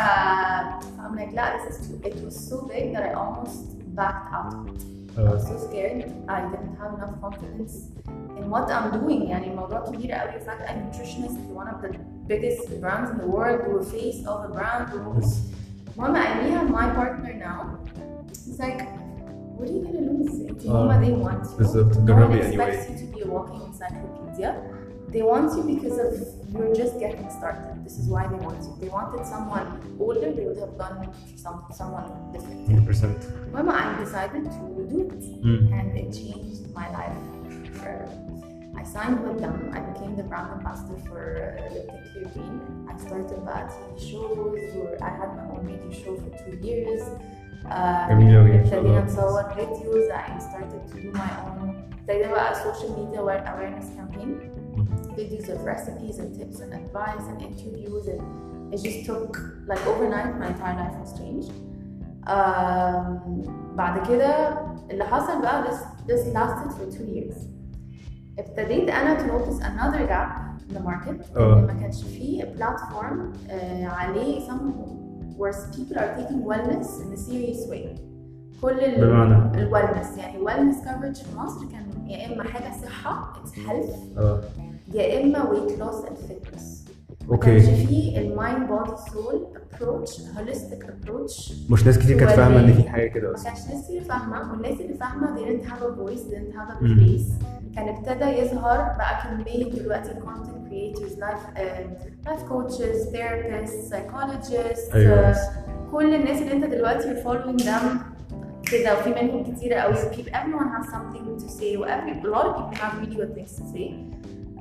I'm 0.99 1.15
like 1.19 1.33
لا 1.35 1.57
this 1.57 1.71
is 1.71 1.77
too 1.87 2.07
it 2.07 2.13
was 2.25 2.49
so 2.49 2.55
big 2.67 2.93
that 2.95 3.03
I 3.03 3.13
almost 3.13 3.57
backed 3.97 4.31
out 4.33 4.79
I 5.17 5.21
was 5.21 5.43
so 5.49 5.55
scared. 5.67 6.01
I 6.35 6.39
didn't 6.51 6.75
have 6.81 6.91
enough 6.97 7.15
confidence. 7.23 7.73
in 8.38 8.50
what 8.50 8.68
I'm 8.70 8.90
doing 9.00 9.22
يعني 9.30 9.50
الموضوع 9.50 9.80
كبير 9.84 10.12
قوي 10.12 10.40
فجأة 10.40 10.92
nutritionist 10.92 11.38
one 11.60 11.68
of 11.74 11.82
the 11.82 11.98
biggest 12.28 12.80
brands 12.80 13.10
in 13.10 13.18
the 13.18 13.26
world 13.36 13.60
we're 13.68 13.82
face 13.82 14.26
of 14.26 14.44
a 14.44 14.48
brand 14.54 14.88
المهم 14.94 16.16
أياميها 16.16 16.62
my 16.68 16.94
partner 16.96 17.32
now 17.34 17.60
he's 18.32 18.58
like 18.58 18.82
what 19.56 19.68
are 19.68 19.72
you 19.72 19.82
gonna 19.84 20.12
lose 20.12 20.50
انت 20.50 20.66
آه. 20.66 20.84
هما 20.84 21.00
they 21.06 21.24
want 21.26 21.46
you 21.52 21.58
بالظبط. 21.58 21.94
no 21.96 21.98
one 21.98 22.06
جربي 22.06 22.40
expects 22.40 22.88
anyway. 22.88 22.90
you 22.90 23.12
to 23.12 23.16
be 23.16 23.20
a 23.22 23.30
walking 23.32 23.60
encyclopedia 23.68 24.54
they 25.14 25.22
want 25.32 25.48
you 25.56 25.62
because 25.74 25.98
of 26.06 26.12
you're 26.54 26.74
just 26.82 26.94
getting 27.04 27.28
started 27.38 27.74
this 27.86 27.96
is 28.00 28.06
why 28.14 28.22
they 28.32 28.40
want 28.46 28.60
you 28.66 28.72
they 28.82 28.90
wanted 28.98 29.22
someone 29.34 29.66
older 30.04 30.28
they 30.38 30.44
would 30.48 30.60
have 30.66 30.74
done 30.84 30.96
some, 31.44 31.56
someone 31.80 32.06
different 32.32 32.60
100% 32.68 33.52
Mama, 33.56 33.72
I 33.82 33.86
decided 34.04 34.44
to 34.56 34.62
do 34.92 34.98
it, 35.06 35.22
Mm. 35.48 35.62
and 35.78 35.86
it 36.02 36.08
changed 36.22 36.60
my 36.80 36.86
life. 36.98 37.18
forever. 37.78 38.08
I 38.80 38.82
signed 38.94 39.20
with 39.26 39.38
them. 39.44 39.56
I 39.72 39.80
became 39.90 40.12
the 40.16 40.24
brand 40.30 40.48
ambassador 40.56 40.98
for 41.08 41.20
uh, 41.20 41.72
Lipton 41.74 42.00
Clear 42.12 42.26
Green. 42.34 42.56
I 42.90 42.94
started 43.06 43.38
bad 43.46 43.66
TV 43.74 43.88
shows. 44.10 44.62
Or 44.80 44.88
I 45.08 45.10
had 45.20 45.30
my 45.38 45.44
own 45.54 45.62
radio 45.70 45.90
show 46.00 46.14
for 46.22 46.30
two 46.42 46.54
years. 46.68 47.02
Uh, 47.70 48.08
جميل 48.10 48.36
أوي، 48.36 48.50
ما 48.50 48.64
شاء 48.64 48.78
ابتدينا 48.78 48.98
الله. 48.98 49.04
نصور 49.04 49.42
فيديوز. 49.42 50.10
I 50.10 50.38
started 50.48 50.82
to 50.90 50.96
do 51.02 51.10
my 51.18 51.30
own. 51.46 51.68
ابتدينا 52.00 52.30
بقى 52.30 52.54
social 52.54 52.90
media 52.98 53.20
aware- 53.20 53.46
awareness 53.54 53.86
campaign. 53.96 54.30
Videos 55.16 55.48
of 55.48 55.64
recipes 55.64 56.18
and 56.18 56.30
tips 56.38 56.58
and 56.60 56.72
advice 56.82 57.24
and 57.30 57.38
interviews 57.48 58.04
and 58.14 58.22
it 58.74 58.80
just 58.86 59.00
took 59.06 59.30
like 59.70 59.82
overnight 59.86 60.32
my 60.40 60.48
entire 60.54 60.76
life 60.82 60.96
was 61.02 61.12
changed. 61.20 61.52
Um, 62.26 63.20
بعد 63.76 64.08
كده 64.08 64.58
اللي 64.90 65.04
حصل 65.04 65.42
بقى 65.42 65.64
this, 65.64 65.78
this 66.06 66.34
lasted 66.34 66.72
for 66.72 66.96
two 66.96 67.04
years. 67.14 67.36
ابتديت 68.38 68.90
انا 68.90 69.18
to 69.18 69.22
notice 69.22 69.60
another 69.62 70.08
gap 70.08 70.44
in 70.70 70.74
the 70.76 70.80
market 70.86 71.36
اه. 71.36 71.58
ان 71.58 71.66
ما 71.66 71.72
كانش 71.80 72.02
فيه 72.04 72.44
بلاتفورم 72.44 73.32
عليه 73.84 74.40
some 74.48 74.60
where 75.38 75.52
people 75.76 75.96
are 75.98 76.12
taking 76.18 76.40
wellness 76.50 76.88
in 77.02 77.12
a 77.12 77.16
serious 77.16 77.68
way. 77.70 77.98
كل 78.62 78.80
ال 78.80 79.00
بمعنى؟ 79.00 79.58
الويلنس 79.62 80.18
يعني 80.18 80.38
wellness 80.38 80.76
coverage 80.84 81.24
في 81.24 81.36
مصر 81.36 81.60
كان 81.72 81.84
يا 82.10 82.26
اما 82.34 82.44
حاجه 82.44 82.72
صحه 82.82 83.32
it's 83.44 83.48
health 83.68 84.18
اه 84.18 84.40
يا 84.94 85.22
اما 85.22 85.38
weight 85.44 85.70
loss 85.80 86.08
and 86.08 86.16
fitness. 86.16 86.77
أوكي. 87.31 87.59
كانش 87.59 87.65
في 87.85 88.17
المايند 88.17 88.67
بودي 88.67 88.91
سول 89.13 89.47
ابروتش 89.73 90.21
هوليستيك 90.37 90.85
ابروتش 90.85 91.53
مش 91.69 91.85
ناس 91.85 91.99
كتير 91.99 92.17
كانت 92.19 92.31
فاهمة 92.31 92.59
إن 92.59 92.73
في 92.73 92.89
حاجة 92.89 93.07
كده 93.07 93.33
أصلا. 93.33 93.51
ما 93.51 93.55
كانش 93.55 93.69
ناس 93.69 93.85
كتير 93.85 94.03
فاهمة 94.03 94.51
والناس 94.51 94.79
اللي 94.81 94.93
فاهمة 94.93 95.35
دي 95.35 95.45
didn't 95.45 95.71
هاف 95.71 95.83
a 95.83 95.85
voice 95.85 96.19
they 96.19 96.35
didn't 96.35 96.55
have 96.59 96.75
a 96.75 96.79
place. 96.79 97.45
كان 97.75 97.89
ابتدى 97.89 98.25
يظهر 98.25 98.77
بقى 98.77 99.23
كمية 99.23 99.71
دلوقتي 99.71 100.13
كونتنت 100.13 100.67
كريتورز 100.69 101.19
لايف 101.19 101.39
لايف 102.25 102.43
كوتشز 102.43 103.09
ثيرابيست 103.11 103.89
سايكولوجيست 103.89 104.91
كل 105.91 106.15
الناس 106.15 106.41
اللي 106.41 106.53
أنت 106.53 106.65
دلوقتي 106.65 107.15
فولوينج 107.15 107.61
them 107.61 107.85
كده. 108.71 108.99
وفي 108.99 109.09
منهم 109.09 109.43
كتيرة 109.43 109.75
قوي. 109.75 109.93
Everyone 109.95 110.69
has 110.75 110.85
something 110.91 111.43
to 111.43 111.49
say. 111.49 111.77
و 111.77 111.85
every 111.85 112.13
a 112.23 112.29
lot 112.35 112.45
of 112.45 112.55
people 112.55 112.77
have 112.83 112.93
really 113.01 113.15
good 113.15 113.35
things 113.35 113.59
to 113.59 113.63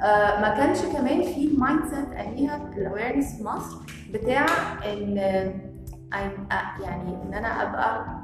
آه، 0.02 0.40
ما 0.40 0.48
كانش 0.56 0.78
كمان 0.82 1.22
في 1.22 1.44
المايند 1.44 1.80
سيت 1.84 2.12
اياميها 2.16 2.56
الاويرنس 2.76 3.36
في 3.36 3.44
مصر 3.44 3.76
بتاع 4.14 4.46
إن 4.92 5.18
آه، 5.18 5.52
آه، 6.52 6.82
يعني 6.84 7.22
إن 7.22 7.34
أنا 7.34 7.62
أبقى 7.62 8.18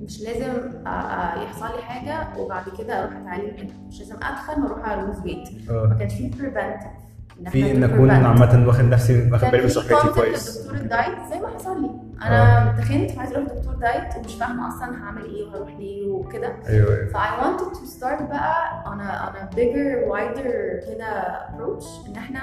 مش 0.00 0.20
لازم 0.20 0.86
آه، 0.86 1.42
يحصل 1.42 1.76
لي 1.76 1.82
حاجة 1.82 2.38
وبعد 2.38 2.64
كده 2.78 3.02
أروح 3.02 3.16
اتعالج 3.16 3.70
مش 3.88 3.98
لازم 4.00 4.16
أتخن 4.16 4.62
وأروح 4.62 4.88
الوز 4.88 5.20
ويت 5.24 5.70
ما 5.70 5.96
كانش 5.98 6.14
في 6.14 6.24
إن 6.24 7.50
في 7.50 7.70
إن 7.70 7.84
أكون. 7.84 8.10
عامة 8.10 8.64
واخد 8.66 8.84
نفسي 8.84 9.30
واخد 9.32 9.48
بالي 9.50 9.62
من 9.62 9.68
صحتي 9.68 10.08
كويس. 10.08 10.58
لدكتور 10.60 10.76
الدايت 10.80 11.18
زي 11.30 11.40
ما 11.40 11.48
حصل 11.48 11.82
لي. 11.82 11.90
أنا 12.22 12.70
آه. 12.70 12.76
تخنت 12.80 13.16
وعايز 13.16 13.32
أروح 13.32 13.48
دكتور 13.48 13.74
دايت 13.74 14.16
ومش 14.16 14.34
فاهمة 14.34 14.68
أصلا 14.68 15.02
هعمل 15.04 15.24
إيه 15.24 15.44
وهروح 15.48 15.76
ليه 15.76 16.08
وكده. 16.10 16.56
أيوه, 16.68 16.94
أيوة. 16.96 17.08
فاي 17.08 17.40
wanted 17.40 17.78
تو 17.78 17.84
ستارت 17.84 18.22
بقى 18.22 18.82
أنا 18.86 19.30
أنا 19.30 19.50
بيجر 19.56 20.04
وايدر 20.08 20.42
كده 20.88 21.04
ابروتش 21.48 21.86
إن 22.08 22.16
إحنا 22.16 22.40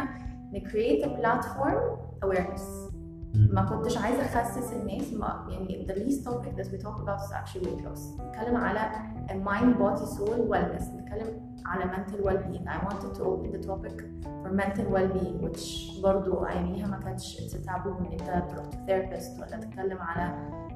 نكريت 0.53 1.07
بلاتفورم 1.07 1.97
اويرنس 2.23 2.89
ما 3.35 3.61
كنتش 3.61 3.97
عايزة 3.97 4.21
أخسس 4.21 4.73
الناس 4.73 5.13
ما 5.13 5.47
يعني 5.49 5.85
ذا 5.87 5.93
ليست 5.93 6.29
topic 6.29 6.55
ذات 6.57 6.71
وي 6.71 6.77
توك 6.77 6.99
اباوت 6.99 7.19
از 7.19 7.33
actually 7.33 7.65
weight 7.65 7.85
loss. 7.85 8.21
نتكلم 8.21 8.57
على 8.57 8.91
المايند 9.31 9.77
بودي 9.77 10.05
سول 10.05 10.27
soul 10.27 10.81
نتكلم 10.81 11.50
على 11.66 11.84
mental 11.84 12.18
well 12.26 12.38
being 12.48 12.64
I 12.68 12.78
wanted 12.86 13.14
to 13.18 13.22
open 13.30 13.50
the 13.56 13.62
topic 13.68 13.96
for 14.42 14.50
mental 14.62 14.86
well 14.94 15.08
being 15.18 15.36
which 15.46 15.64
برضو 16.02 16.46
اياميها 16.46 16.86
ما 16.86 16.96
كانتش 17.04 17.36
it's 17.36 17.54
a 17.54 17.68
taboo 17.70 17.86
ان 18.00 18.06
انت 18.12 18.22
تروح 18.50 18.66
to 18.66 18.76
therapist 18.88 19.40
ولا 19.40 19.60
تتكلم 19.60 19.98
على 20.00 20.32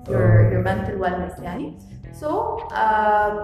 your 0.09 0.53
your 0.53 0.65
mental 0.69 0.97
wellness 1.05 1.43
يعني 1.43 1.79
so 2.23 2.29
um, 2.85 3.37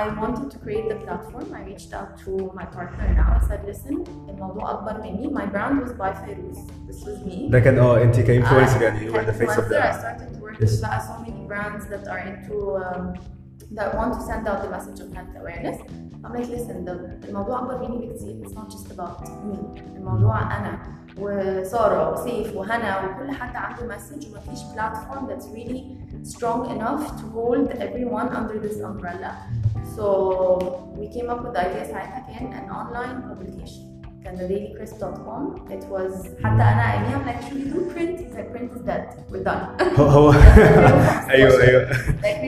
I 0.00 0.02
wanted 0.20 0.48
to 0.54 0.58
create 0.64 0.86
the 0.92 0.98
platform 1.06 1.46
I 1.58 1.60
reached 1.70 1.92
out 1.98 2.10
to 2.24 2.30
my 2.58 2.66
partner 2.76 3.06
now 3.20 3.28
I 3.38 3.40
said 3.48 3.60
listen 3.70 4.04
الموضوع 4.28 4.70
اكبر 4.70 5.02
مني 5.02 5.28
my 5.34 5.46
brand 5.54 5.82
was 5.82 5.92
by 5.92 6.12
Fairuz 6.12 6.58
this 6.88 7.04
was 7.06 7.26
me 7.28 7.50
ده 7.50 7.60
كان 7.60 7.78
اه 7.78 8.02
انت 8.02 8.20
كانفلونسر 8.20 8.78
Uh, 8.78 8.82
يعني 8.82 9.08
you 9.08 9.12
were 9.14 9.24
the 9.30 9.38
face 9.44 9.58
of 9.58 9.64
influencer. 9.64 9.72
I 9.72 9.92
that 9.92 10.00
started 10.00 10.34
to 10.34 10.40
work 10.42 10.60
Yes. 10.60 10.70
with 10.70 10.84
uh, 10.84 10.98
so 11.08 11.14
many 11.26 11.40
brands 11.50 11.84
that 11.92 12.04
are 12.12 12.22
into 12.30 12.56
um, 12.84 13.04
that 13.72 13.94
want 13.94 14.14
to 14.14 14.20
send 14.20 14.48
out 14.48 14.62
the 14.62 14.70
message 14.70 15.00
of 15.00 15.12
health 15.12 15.34
awareness. 15.36 15.78
I'm 16.24 16.32
like, 16.34 16.48
listen, 16.48 16.84
the 16.84 16.92
الموضوع 17.28 17.58
أكبر 17.58 17.88
مني 17.88 18.06
بكتير. 18.06 18.44
It's 18.44 18.54
not 18.54 18.70
just 18.70 18.90
about 18.90 19.28
me. 19.44 19.82
الموضوع 19.96 20.58
أنا 20.58 20.78
وسارة 21.18 22.12
وسيف 22.12 22.56
وهنا 22.56 23.04
وكل 23.04 23.30
حد 23.30 23.56
عنده 23.56 23.96
message 23.96 24.26
ومفيش 24.26 24.62
platform 24.74 25.26
that's 25.28 25.48
really 25.48 25.98
strong 26.22 26.70
enough 26.70 27.06
to 27.20 27.26
hold 27.34 27.70
everyone 27.70 28.28
under 28.28 28.58
this 28.58 28.80
umbrella. 28.80 29.32
So 29.96 30.92
we 30.96 31.08
came 31.08 31.30
up 31.30 31.42
with 31.44 31.54
the 31.54 31.60
idea 31.60 31.84
ساعتها 31.84 32.26
كان 32.38 32.52
an 32.52 32.70
online 32.70 33.22
publication. 33.28 33.91
كان 34.23 34.37
dailycrisp.com 34.37 35.71
it 35.71 35.83
was 35.93 36.27
حتى 36.43 36.63
انا 36.63 36.93
I 36.93 36.97
mean 36.97 37.15
I'm 37.15 37.27
like 37.27 37.41
should 37.45 37.57
we 37.57 37.73
do 37.73 37.79
print? 37.93 38.19
Is 38.19 38.35
like 38.35 38.51
print 38.53 38.85
that? 38.87 39.17
we're 39.31 39.43
done. 39.43 39.99
هو 39.99 40.31
ايوه 41.29 41.61
ايوه 41.61 41.89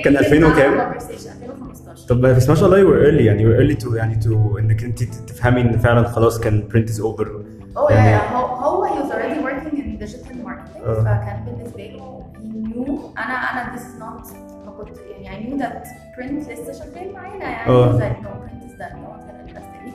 كان 0.04 0.18
2000 0.18 0.46
وكام؟ 0.46 0.74
2015 0.74 2.08
طب 2.08 2.22
بس 2.22 2.50
ما 2.50 2.56
شاء 2.56 2.66
الله 2.66 2.78
you 2.84 2.88
were 2.88 3.06
early 3.12 3.22
يعني 3.26 3.44
you 3.44 3.48
were 3.48 3.60
early 3.62 3.86
to 3.86 3.96
يعني 3.96 4.20
to 4.22 4.60
انك 4.60 4.84
انت 4.84 5.04
تفهمي 5.04 5.62
ان 5.62 5.78
فعلا 5.78 6.08
خلاص 6.08 6.40
كان 6.40 6.68
print 6.72 6.90
oh 6.90 7.90
yeah 7.90 8.06
yeah. 8.06 8.32
Uh, 8.32 8.36
هو 8.36 8.86
was 8.86 9.12
already 9.12 9.40
working 9.48 9.78
in 9.78 9.98
digital 10.00 10.36
marketing. 10.48 10.82
فكان 10.84 11.46
بالنسبه 11.46 11.84
له 11.84 12.26
نيو 12.44 13.12
انا 13.18 13.76
this 13.76 13.80
is 13.80 14.02
not 14.02 14.36
ما 14.66 14.72
كنت 14.78 14.98
I 15.26 15.38
knew 15.38 15.62
that 15.64 15.88
print 16.18 16.52
لسه 16.52 16.72
شغال 16.74 17.14
معانا 17.14 17.46
يعني 17.46 17.98
زي 18.00 18.10
نو 18.10 18.45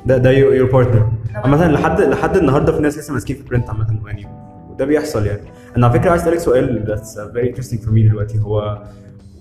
ده 0.06 0.16
ده 0.18 0.66
partner. 0.66 0.96
ده 0.96 1.08
عامة 1.34 1.68
لحد 1.68 2.00
لحد 2.00 2.36
النهارده 2.36 2.72
في 2.72 2.82
ناس 2.82 2.98
لسه 2.98 3.12
ماسكين 3.12 3.36
في 3.36 3.42
برنت 3.42 3.68
عامة 3.70 4.00
يعني 4.06 4.26
وده 4.70 4.84
بيحصل 4.84 5.26
يعني. 5.26 5.40
أنا 5.76 5.86
على 5.86 5.98
فكرة 6.00 6.10
عايز 6.10 6.22
أسألك 6.22 6.38
سؤال 6.38 6.96
uh, 6.96 7.34
very 7.36 7.48
interesting 7.56 7.78
for 7.78 7.88
me 7.90 8.08
دلوقتي. 8.08 8.38
هو 8.38 8.82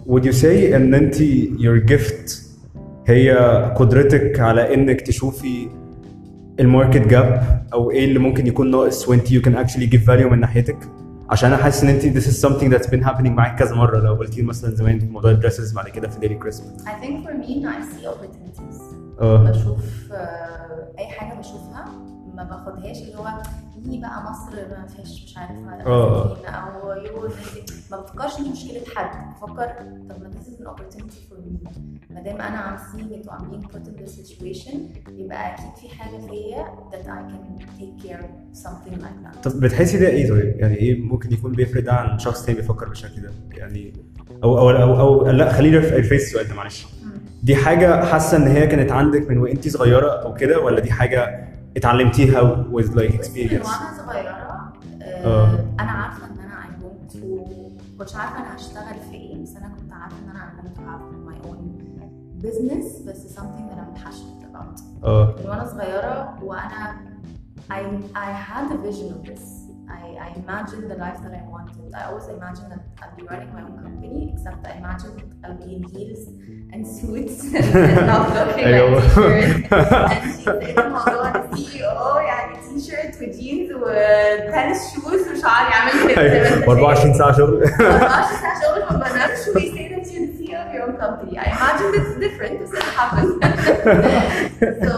would 0.08 0.24
you 0.24 0.34
say 0.42 0.46
إن 0.46 0.94
أنت 0.94 1.16
your 1.60 1.90
gift 1.92 2.34
هي 3.08 3.32
قدرتك 3.76 4.40
على 4.40 4.74
إنك 4.74 5.02
تشوفي 5.02 5.68
الماركت 6.60 7.08
جاب 7.08 7.62
أو 7.74 7.92
إيه 7.92 8.06
اللي 8.06 8.20
ممكن 8.20 8.48
يكون 8.48 8.72
ناقص 8.72 9.10
وانت 9.10 9.28
you 9.28 9.42
can 9.42 9.54
actually 9.66 9.90
give 9.94 10.06
value 10.08 10.32
من 10.32 10.40
ناحيتك؟ 10.40 10.78
عشان 11.30 11.54
أنا 11.54 11.64
حاسس 11.64 11.84
إن 11.84 11.90
أنت 11.90 12.02
this 12.18 12.28
is 12.28 12.48
something 12.50 12.74
that's 12.74 12.90
been 12.90 13.04
happening 13.10 13.30
معاك 13.30 13.60
كذا 13.60 13.76
مرة. 13.76 14.00
لو 14.00 14.14
قلتي 14.14 14.42
مثلا 14.42 14.76
زمان 14.76 15.00
في 15.00 15.06
موضوع 15.06 15.32
الدريسز 15.32 15.74
بعد 15.74 15.90
كده 15.90 16.08
في 16.08 16.20
ديلي 16.20 16.36
كريسب 16.36 16.64
I 16.64 17.04
think 17.04 17.28
for 17.28 17.34
me 17.34 17.66
I 17.66 17.82
see 17.82 18.06
opportunities 18.08 18.82
آه 19.22 19.52
بشوف 19.52 20.12
آه، 20.12 20.94
أي 21.00 21.08
حاجة 21.08 21.40
بشوفها 21.40 21.86
ما 22.36 22.44
باخدهاش 22.44 22.98
اللي 23.02 23.16
هو 23.18 23.28
يجي 23.78 24.02
بقى 24.02 24.24
مصر 24.32 24.52
ما 24.56 24.88
فيهاش 24.88 25.24
مش 25.24 25.38
عارف 25.38 25.52
آه. 25.88 26.26
مساكين 26.26 26.46
أو 26.46 26.92
يو 26.92 27.30
ما 27.92 27.98
بفكرش 28.02 28.42
دي 28.42 28.50
مشكلة 28.50 28.82
حد 28.96 29.34
بفكر 29.36 29.68
طب 30.10 30.22
ما 30.22 30.32
this 30.32 30.46
is 30.48 30.62
an 30.62 30.68
opportunity 30.68 31.32
for 31.32 31.36
me 31.36 31.70
ما 32.10 32.22
دام 32.22 32.42
أنا 32.42 32.78
I'm 32.78 32.80
seeing 32.80 33.24
it 33.24 33.28
و 33.28 33.32
I'm 33.32 33.42
being 33.42 33.68
put 33.70 33.88
in 33.88 34.04
this 34.06 34.12
situation 34.30 34.76
يبقى 35.10 35.54
أكيد 35.54 35.76
في 35.82 35.96
حاجة 35.96 36.18
فيا 36.18 36.66
that 36.92 37.06
I 37.06 37.32
can 37.32 37.66
take 37.80 38.08
care 38.08 38.22
of 38.24 38.58
something 38.64 39.02
like 39.02 39.26
that 39.26 39.40
طب 39.44 39.60
بتحسي 39.60 39.98
ده 39.98 40.08
إيه 40.08 40.30
طيب؟ 40.30 40.60
يعني 40.60 40.76
إيه 40.76 41.02
ممكن 41.02 41.34
يكون 41.34 41.52
بيفرق 41.52 41.84
ده 41.84 41.94
عن 41.94 42.20
شخص 42.20 42.46
تاني 42.46 42.58
بيفكر 42.58 42.90
بالشكل 42.90 43.22
ده؟ 43.22 43.32
يعني 43.52 43.94
أو 44.44 44.58
أو 44.60 44.70
أو, 44.70 45.00
أو 45.00 45.28
لا 45.32 45.54
خلينا 45.54 45.80
ريفيس 45.80 46.22
السؤال 46.24 46.48
ده 46.48 46.56
معلش. 46.56 46.99
دي 47.44 47.56
حاجة 47.56 48.06
حاسة 48.06 48.38
إن 48.38 48.48
هي 48.48 48.68
كانت 48.68 48.92
عندك 48.92 49.30
من 49.30 49.38
وانت 49.38 49.68
صغيرة 49.68 50.10
أو 50.24 50.34
كده 50.34 50.60
ولا 50.60 50.80
دي 50.80 50.92
حاجة 50.92 51.48
اتعلمتيها 51.78 52.66
with 52.74 52.86
like 52.96 53.14
experience؟ 53.14 53.66
وأنا 53.68 53.98
صغيرة 54.08 54.74
آه. 55.02 55.26
آه 55.26 55.66
أنا 55.80 55.92
عارفة 55.92 56.26
إن 56.26 56.40
أنا 56.40 56.64
I 56.64 56.84
want 56.84 57.14
to 57.14 57.18
كنتش 58.00 58.16
عارفة 58.16 58.38
أنا 58.38 58.56
هشتغل 58.56 58.96
في 59.12 59.16
إيه 59.18 59.44
بس 59.44 59.56
أنا 59.56 59.68
كنت 59.68 59.94
عارفة 59.94 60.16
إن 60.26 60.30
أنا 60.30 60.52
I 60.52 60.62
want 60.62 60.76
to 60.76 60.82
have 60.82 61.30
my 61.30 61.48
own 61.50 61.60
business 62.46 63.08
بس 63.08 63.38
something 63.40 63.70
that 63.70 63.78
I'm 63.80 64.04
passionate 64.04 64.54
about 64.54 64.82
آه 65.04 65.36
من 65.40 65.50
وأنا 65.50 65.66
صغيرة 65.68 66.40
وأنا 66.44 66.98
I 67.72 67.82
I 68.16 68.32
had 68.50 68.66
a 68.72 68.78
vision 68.88 69.08
of 69.16 69.22
this. 69.30 69.44
I, 70.00 70.02
I 70.28 70.30
imagined 70.44 70.86
the 70.94 71.00
life 71.06 71.20
that 71.24 71.34
I 71.40 71.44
wanted. 71.59 71.93
I 71.95 72.05
always 72.09 72.27
imagined 72.29 72.71
that 72.73 72.83
I'd 73.03 73.17
be 73.17 73.23
running 73.23 73.53
my 73.55 73.63
own 73.63 73.77
company, 73.83 74.33
except 74.35 74.67
I 74.67 74.73
imagined 74.83 75.23
I'd 75.45 75.59
be 75.65 75.75
in 75.77 75.83
heels 75.93 76.23
and 76.73 76.87
suits 76.87 77.37
and 77.55 78.07
not 78.07 78.29
looking 78.35 78.65
أيوة. 78.65 79.01
like 79.01 79.15
t-shirt. 79.15 79.65
and 80.13 80.35
she's 80.35 80.47
in 80.47 80.79
الموضوع 80.79 81.31
ده 81.31 81.51
CEO 81.57 82.17
يعني 82.17 82.57
تي 82.57 82.81
شيرت 82.81 83.17
وجينز 83.23 83.73
وتنس 83.73 84.95
شوز 84.95 85.29
وشعر 85.39 85.71
يعمل 85.71 86.15
كده 86.15 86.45
زي 86.51 86.67
ما 86.67 86.73
انت 86.73 86.81
و24 86.99 87.03
شايف. 87.03 87.17
ساعه 87.17 87.33
شغل 87.33 87.63
24 87.65 88.41
ساعة 88.41 88.61
شغل 88.63 88.81
ما 88.99 89.09
بنامش 89.09 89.39
we 89.55 89.77
say 89.77 89.89
that 89.89 90.13
you're 90.13 90.27
the 90.27 90.35
CEO 90.39 90.59
of 90.67 90.75
your 90.75 90.83
own 90.89 90.97
company. 91.05 91.39
I 91.39 91.45
imagined 91.57 91.95
it's 92.01 92.15
different, 92.25 92.55
this 92.61 92.73
it 92.73 92.85
happened. 93.01 93.35
so 94.87 94.93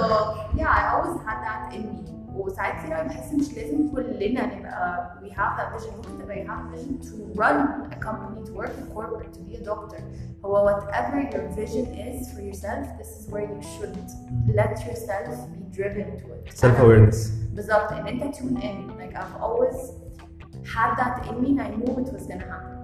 كلنا 4.20 4.56
نبقى 4.56 5.12
we 5.22 5.28
have 5.30 5.58
that 5.58 5.80
vision 5.80 5.92
ممكن 5.96 6.22
تبقى 6.22 6.44
you 6.44 6.48
have 6.48 6.74
a 6.74 6.76
vision 6.76 7.08
to 7.08 7.40
run 7.40 7.92
a 7.92 7.96
company, 8.06 8.44
to 8.46 8.52
work 8.52 8.72
in 8.80 8.86
corporate, 8.94 9.32
to 9.34 9.40
be 9.40 9.56
a 9.56 9.64
doctor. 9.64 10.00
هو 10.44 10.66
whatever 10.70 11.20
your 11.32 11.48
vision 11.60 11.86
is 12.08 12.32
for 12.34 12.40
yourself, 12.40 12.86
this 12.98 13.10
is 13.20 13.30
where 13.32 13.46
you 13.54 13.62
should 13.62 13.96
let 14.60 14.72
yourself 14.86 15.34
be 15.54 15.62
driven 15.78 16.06
to 16.20 16.26
it. 16.34 16.54
سيلف 16.54 16.76
أنا- 16.76 16.80
اويرنس 16.80 17.30
بالظبط 17.54 17.92
ان 17.92 18.06
انت 18.06 18.36
tune 18.36 18.58
in 18.62 18.90
like 19.00 19.16
I've 19.16 19.40
always 19.42 19.78
had 20.74 20.90
that 21.00 21.26
in 21.30 21.36
me 21.42 21.48
and 21.48 21.60
I 21.60 21.68
knew 21.76 21.94
it 22.04 22.12
was 22.16 22.26
gonna 22.26 22.48
happen 22.52 22.76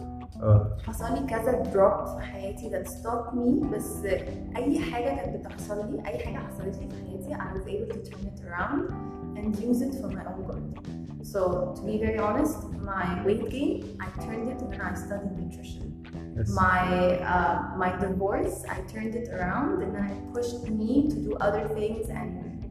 اه 0.43 0.77
حصل 0.87 1.15
لي 1.15 1.27
كذا 1.27 1.53
دروب 1.63 2.07
في 2.07 2.21
حياتي 2.21 2.71
that 2.71 2.87
stopped 2.89 3.35
me 3.35 3.75
بس 3.75 4.05
اي 4.57 4.81
حاجه 4.81 5.05
كانت 5.17 5.37
بتحصل 5.37 5.93
لي 5.93 6.03
اي 6.09 6.19
حاجه 6.19 6.37
حصلت 6.39 6.77
لي 6.79 6.89
في 6.89 6.97
حياتي 6.97 7.35
I 7.35 7.57
was 7.57 7.67
able 7.67 7.95
to 7.95 8.11
turn 8.11 8.27
it 8.27 8.41
around 8.49 8.93
and 9.39 9.57
use 9.69 9.81
it 9.87 9.95
for 10.01 10.09
my 10.17 10.25
own 10.31 10.43
good 10.51 10.65
so 11.27 11.41
to 11.77 11.81
be 11.89 11.95
very 12.07 12.19
honest 12.19 12.57
my 12.93 13.07
weight 13.25 13.45
gain 13.51 13.75
I 14.01 14.09
turned 14.27 14.49
it 14.53 14.61
when 14.71 14.81
I 14.81 14.95
studied 14.95 15.33
nutrition 15.43 15.89
Yes. 16.37 16.49
my 16.65 16.85
uh, 17.35 17.55
my 17.83 17.91
divorce 18.05 18.57
I 18.77 18.79
turned 18.93 19.15
it 19.21 19.29
around 19.37 19.83
and 19.83 19.91
then 19.97 20.07
it 20.17 20.21
pushed 20.37 20.63
me 20.81 20.91
to 21.13 21.17
do 21.27 21.31
other 21.47 21.65
things 21.79 22.09
and 22.09 22.31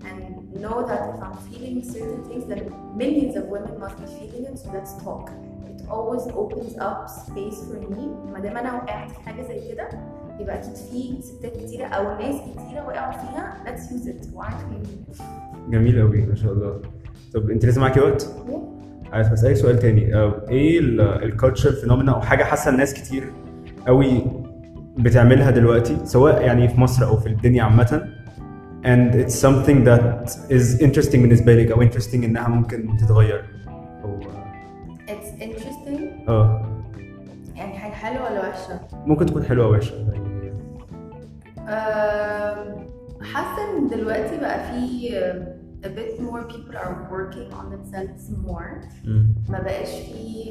and 0.10 0.20
know 0.64 0.78
that 0.90 1.02
if 1.14 1.20
I'm 1.26 1.38
feeling 1.50 1.78
certain 1.96 2.24
things 2.28 2.44
then 2.52 2.60
millions 3.04 3.34
of 3.40 3.44
women 3.56 3.74
must 3.84 3.98
be 4.02 4.08
feeling 4.18 4.44
it 4.50 4.56
so 4.62 4.68
let's 4.78 4.94
talk 5.06 5.26
it 5.72 5.80
always 5.96 6.24
opens 6.44 6.74
up 6.90 7.00
space 7.26 7.60
for 7.68 7.78
me 7.94 8.04
ما 8.34 8.40
دام 8.40 8.58
انا 8.58 8.74
وقعت 8.74 9.12
في 9.12 9.20
حاجه 9.20 9.42
زي 9.48 9.72
كده 9.72 9.88
يبقى 10.40 10.56
اكيد 10.60 10.76
في 10.76 11.22
ستات 11.22 11.58
كتيره 11.58 11.86
او 11.86 12.04
ناس 12.18 12.36
كتيره 12.42 12.82
وقعوا 12.88 13.12
فيها 13.12 13.46
let's 13.66 13.84
use 13.96 14.08
it 14.08 14.26
why 14.36 14.48
aren't 14.48 14.72
we 14.72 14.90
using 15.12 15.22
it 15.22 15.70
جميل 15.72 16.02
قوي 16.02 16.22
ما 16.26 16.36
شاء 16.36 16.54
الله 16.54 16.82
طب 17.35 17.51
انت 17.51 17.67
لسه 17.67 17.81
معاكي 17.81 18.01
وقت؟ 18.01 18.31
عايز 19.13 19.33
أسألك 19.33 19.57
سؤال 19.57 19.79
تاني. 19.79 20.15
آه، 20.15 20.45
إيه 20.51 20.79
الكالتشر 21.23 21.73
فينومينا 21.73 22.13
أو 22.13 22.21
حاجة 22.21 22.45
حاسة 22.45 22.71
الناس 22.71 22.95
كتير 22.95 23.33
قوي 23.87 24.23
بتعملها 24.99 25.51
دلوقتي 25.51 25.97
سواء 26.05 26.43
يعني 26.43 26.69
في 26.69 26.81
مصر 26.81 27.07
أو 27.07 27.17
في 27.17 27.27
الدنيا 27.27 27.63
عامة 27.63 28.09
and 28.85 29.15
it's 29.15 29.35
something 29.35 29.85
that 29.89 30.31
is 30.51 30.81
interesting 30.83 31.17
بالنسبة 31.17 31.55
لك 31.55 31.71
أو 31.71 31.89
interesting 31.89 32.15
إنها 32.15 32.49
ممكن 32.49 32.97
تتغير؟ 32.97 33.45
أو 34.05 34.21
it's 35.09 35.43
interesting. 35.43 36.29
آه. 36.29 36.67
يعني 37.57 37.79
حاجة 37.79 37.93
حلوة 37.93 38.25
ولا 38.31 38.41
وحشة؟ 38.41 38.81
ممكن 39.07 39.27
تكون 39.27 39.45
حلوة 39.45 39.67
أو 39.67 39.73
وحشة. 39.73 39.95
أم، 41.59 42.77
حاسة 43.23 43.79
إن 43.79 43.89
دلوقتي 43.99 44.37
بقى 44.41 44.61
في 44.73 45.11
a 45.86 45.90
bit 45.90 46.20
more 46.22 46.44
people 46.54 46.76
are 46.78 46.96
working 47.12 47.48
on 47.60 47.66
themselves 47.76 48.30
more 48.48 48.72
مم. 49.06 49.36
ما 49.50 49.60
بقاش 49.62 49.90
في 49.90 50.50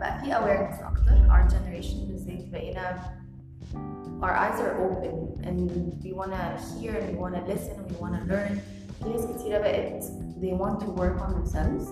بقى 0.00 0.18
في 0.20 0.32
awareness 0.34 0.82
اكتر 0.84 1.28
our 1.28 1.50
generation 1.50 1.96
بالذات 2.08 2.48
بقينا 2.52 2.96
our 4.22 4.34
eyes 4.44 4.58
are 4.60 4.74
open 4.86 5.14
and 5.46 5.70
we 6.04 6.12
wanna 6.12 6.44
hear 6.78 6.92
and 7.00 7.08
we 7.12 7.18
wanna 7.24 7.42
listen 7.46 7.74
and 7.80 7.90
we 7.90 7.96
wanna 8.04 8.22
learn 8.28 8.58
في 9.02 9.08
ناس 9.08 9.26
كتيرة 9.26 9.58
بقت 9.58 10.04
they 10.40 10.52
want 10.62 10.80
to 10.80 10.86
work 11.00 11.20
on 11.26 11.30
themselves 11.34 11.84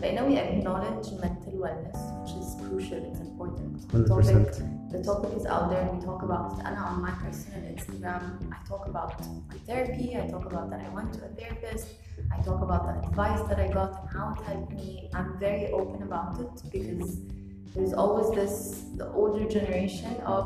بقينا 0.00 0.20
we 0.28 0.38
acknowledge 0.38 1.06
mental 1.20 1.52
wellness 1.64 1.98
which 2.20 2.32
is 2.40 2.48
crucial 2.64 3.00
it's 3.10 3.20
important 3.20 3.88
the 3.92 3.98
100%. 3.98 4.08
topic, 4.08 4.54
the 4.92 5.02
topic 5.10 5.30
is 5.40 5.46
out 5.46 5.66
there 5.70 5.84
we 5.92 5.98
talk 6.08 6.22
about 6.22 6.52
it 6.58 6.66
أنا 6.66 6.90
on 6.90 7.02
my 7.06 7.10
personal 7.24 7.62
Instagram 7.74 8.22
I 8.52 8.68
talk 8.68 8.86
about 8.92 9.20
my 9.50 9.58
therapy 9.68 10.08
I 10.16 10.26
talk 10.34 10.44
about 10.52 10.66
that 10.70 10.80
I 10.88 10.90
went 10.96 11.10
to 11.16 11.20
a 11.28 11.30
therapist 11.40 11.86
I 12.34 12.36
talk 12.48 12.60
about 12.68 12.82
the 12.88 12.94
advice 13.08 13.42
that 13.48 13.58
I 13.66 13.68
got 13.78 13.90
and 14.00 14.08
how 14.16 14.26
it 14.34 14.40
helped 14.48 14.72
me. 14.72 15.10
I'm 15.14 15.30
very 15.38 15.66
open 15.78 16.02
about 16.02 16.32
it 16.44 16.54
because 16.76 17.18
there's 17.74 17.94
always 18.02 18.28
this 18.38 18.54
the 19.00 19.08
older 19.20 19.44
generation 19.56 20.14
of 20.34 20.44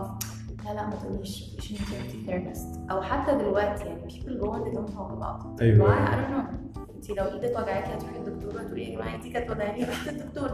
لا 0.64 0.74
لا 0.74 0.86
ما 0.86 0.96
تقوليش 0.96 1.56
you 1.56 1.62
shouldn't 1.62 1.88
go 1.88 1.96
to 2.12 2.30
therapist 2.30 2.90
أو 2.90 3.02
حتى 3.02 3.36
دلوقتي 3.38 3.84
يعني 3.84 4.08
people 4.10 4.46
go 4.46 4.52
and 4.52 4.66
they 4.66 4.74
don't 4.76 4.92
talk 4.92 5.12
about 5.12 5.44
it. 5.44 5.62
أيوة. 5.62 5.86
Why? 5.88 6.12
I 6.12 6.14
don't 6.14 6.32
know. 6.32 6.78
انت 6.96 7.10
لو 7.10 7.24
ايدك 7.24 7.58
وجعاكي 7.58 7.94
هتروحي 7.94 8.18
للدكتور 8.18 8.56
وهتقولي 8.56 8.84
يا 8.84 8.96
جماعه 8.96 9.12
ايدي 9.14 9.30
كانت 9.30 9.50
وجعاني 9.50 9.84
رحت 9.84 10.08
للدكتور. 10.08 10.48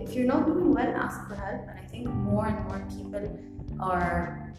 If 0.00 0.14
you're 0.14 0.32
not 0.34 0.46
doing 0.46 0.70
well, 0.74 0.92
ask 1.06 1.18
for 1.28 1.34
help. 1.34 1.62
And 1.68 1.78
I 1.82 1.86
think 1.92 2.06
more 2.06 2.46
and 2.46 2.60
more 2.68 2.82
people 2.96 3.24
are 3.80 4.52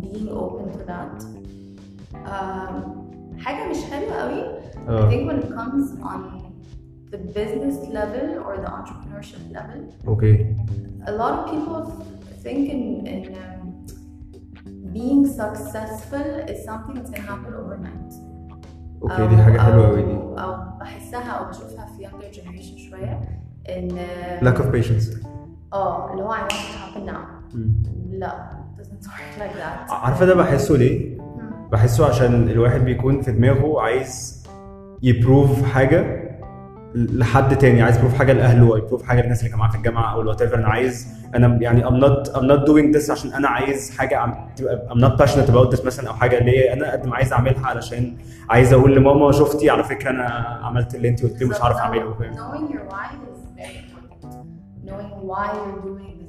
being 0.00 0.28
open 0.44 0.66
to 0.78 0.82
that. 0.92 1.16
Um, 2.32 3.03
حاجة 3.38 3.70
مش 3.70 3.76
حلوة 3.90 4.12
قوي 4.14 4.44
I 4.86 4.88
اه 4.88 5.10
think 5.10 5.30
when 5.30 5.42
it 5.44 5.48
comes 5.54 6.04
on 6.04 6.20
the 7.12 7.18
business 7.38 7.76
level 7.98 8.26
or 8.46 8.56
the 8.64 8.70
entrepreneurship 8.70 9.54
level, 9.56 10.06
اوكي 10.08 10.56
a 11.06 11.10
lot 11.10 11.32
of 11.38 11.50
people 11.50 11.92
think 12.44 12.70
in, 12.74 13.06
in 13.06 13.34
um, 13.34 13.66
being 14.96 15.22
successful 15.42 16.28
is 16.52 16.58
something 16.68 16.94
that's 16.96 17.10
gonna 17.10 17.30
happen 17.32 17.52
overnight. 17.54 18.14
اوكي 19.02 19.26
دي 19.26 19.42
حاجه 19.42 19.58
حلوه 19.58 19.86
قوي 19.88 20.02
دي 20.02 20.12
أو, 20.12 20.38
أو 20.38 20.78
بحسها 20.80 21.30
أو 21.30 21.48
بشوفها 21.50 21.86
في 21.86 22.06
younger 22.06 22.36
generation 22.36 22.78
شوية 22.90 23.20
إن 23.68 23.90
lack 24.42 24.56
of 24.58 24.64
patience 24.74 25.26
اه 25.72 26.12
اللي 26.12 26.22
هو 26.22 26.34
I 26.34 26.38
want 26.38 26.52
it 26.52 26.56
to 26.56 26.78
happen 26.78 27.10
now. 27.14 27.54
مم. 27.54 27.82
لا 28.10 28.50
it 28.76 28.80
doesn't 28.82 29.06
work 29.06 29.38
like 29.40 29.56
that. 29.56 29.90
عارفه 29.92 30.26
ده 30.26 30.34
بحسه 30.34 30.74
ليه؟ 30.76 31.13
بحسه 31.71 32.05
عشان 32.05 32.49
الواحد 32.49 32.85
بيكون 32.85 33.21
في 33.21 33.31
دماغه 33.31 33.81
عايز 33.81 34.43
يبروف 35.01 35.63
حاجة 35.63 36.25
لحد 36.95 37.57
تاني 37.57 37.81
عايز 37.81 37.97
يبروف 37.97 38.13
حاجة 38.13 38.33
لأهله 38.33 38.77
يبروف 38.77 39.03
حاجة 39.03 39.21
للناس 39.21 39.39
اللي 39.39 39.49
كانوا 39.49 39.63
معاه 39.65 39.71
في 39.71 39.77
الجامعة 39.77 40.13
أو 40.13 40.27
وات 40.27 40.41
أنا 40.41 40.67
عايز 40.67 41.07
أنا 41.35 41.57
يعني 41.61 41.83
I'm 41.85 42.01
not 42.03 42.29
I'm 42.29 42.45
not 42.45 42.67
doing 42.67 42.95
this 42.97 43.09
عشان 43.09 43.33
أنا 43.33 43.47
عايز 43.47 43.97
حاجة 43.97 44.35
تبقى 44.55 44.87
I'm 44.89 44.97
not 44.99 45.21
passionate 45.23 45.49
about 45.49 45.75
this 45.77 45.85
مثلا 45.85 46.09
أو 46.09 46.13
حاجة. 46.13 46.37
اللي 46.37 46.51
هي 46.59 46.73
أنا 46.73 46.91
قد 46.91 47.07
ما 47.07 47.15
عايز 47.15 47.33
أعملها 47.33 47.67
علشان 47.67 48.17
عايز 48.49 48.73
أقول 48.73 48.95
لماما 48.95 49.31
شفتي 49.31 49.69
على 49.69 49.83
فكرة 49.83 50.09
أنا 50.09 50.23
عملت 50.63 50.95
اللي 50.95 51.09
انت 51.09 51.23
قلت 51.23 51.41
لي 51.41 51.49
مش 51.49 51.61
عارف 51.61 51.77
أعمله. 51.77 52.13
فاهم. 52.13 52.33
Knowing 54.85 55.27
why 55.29 55.45
you're 55.57 55.81
doing 55.87 56.24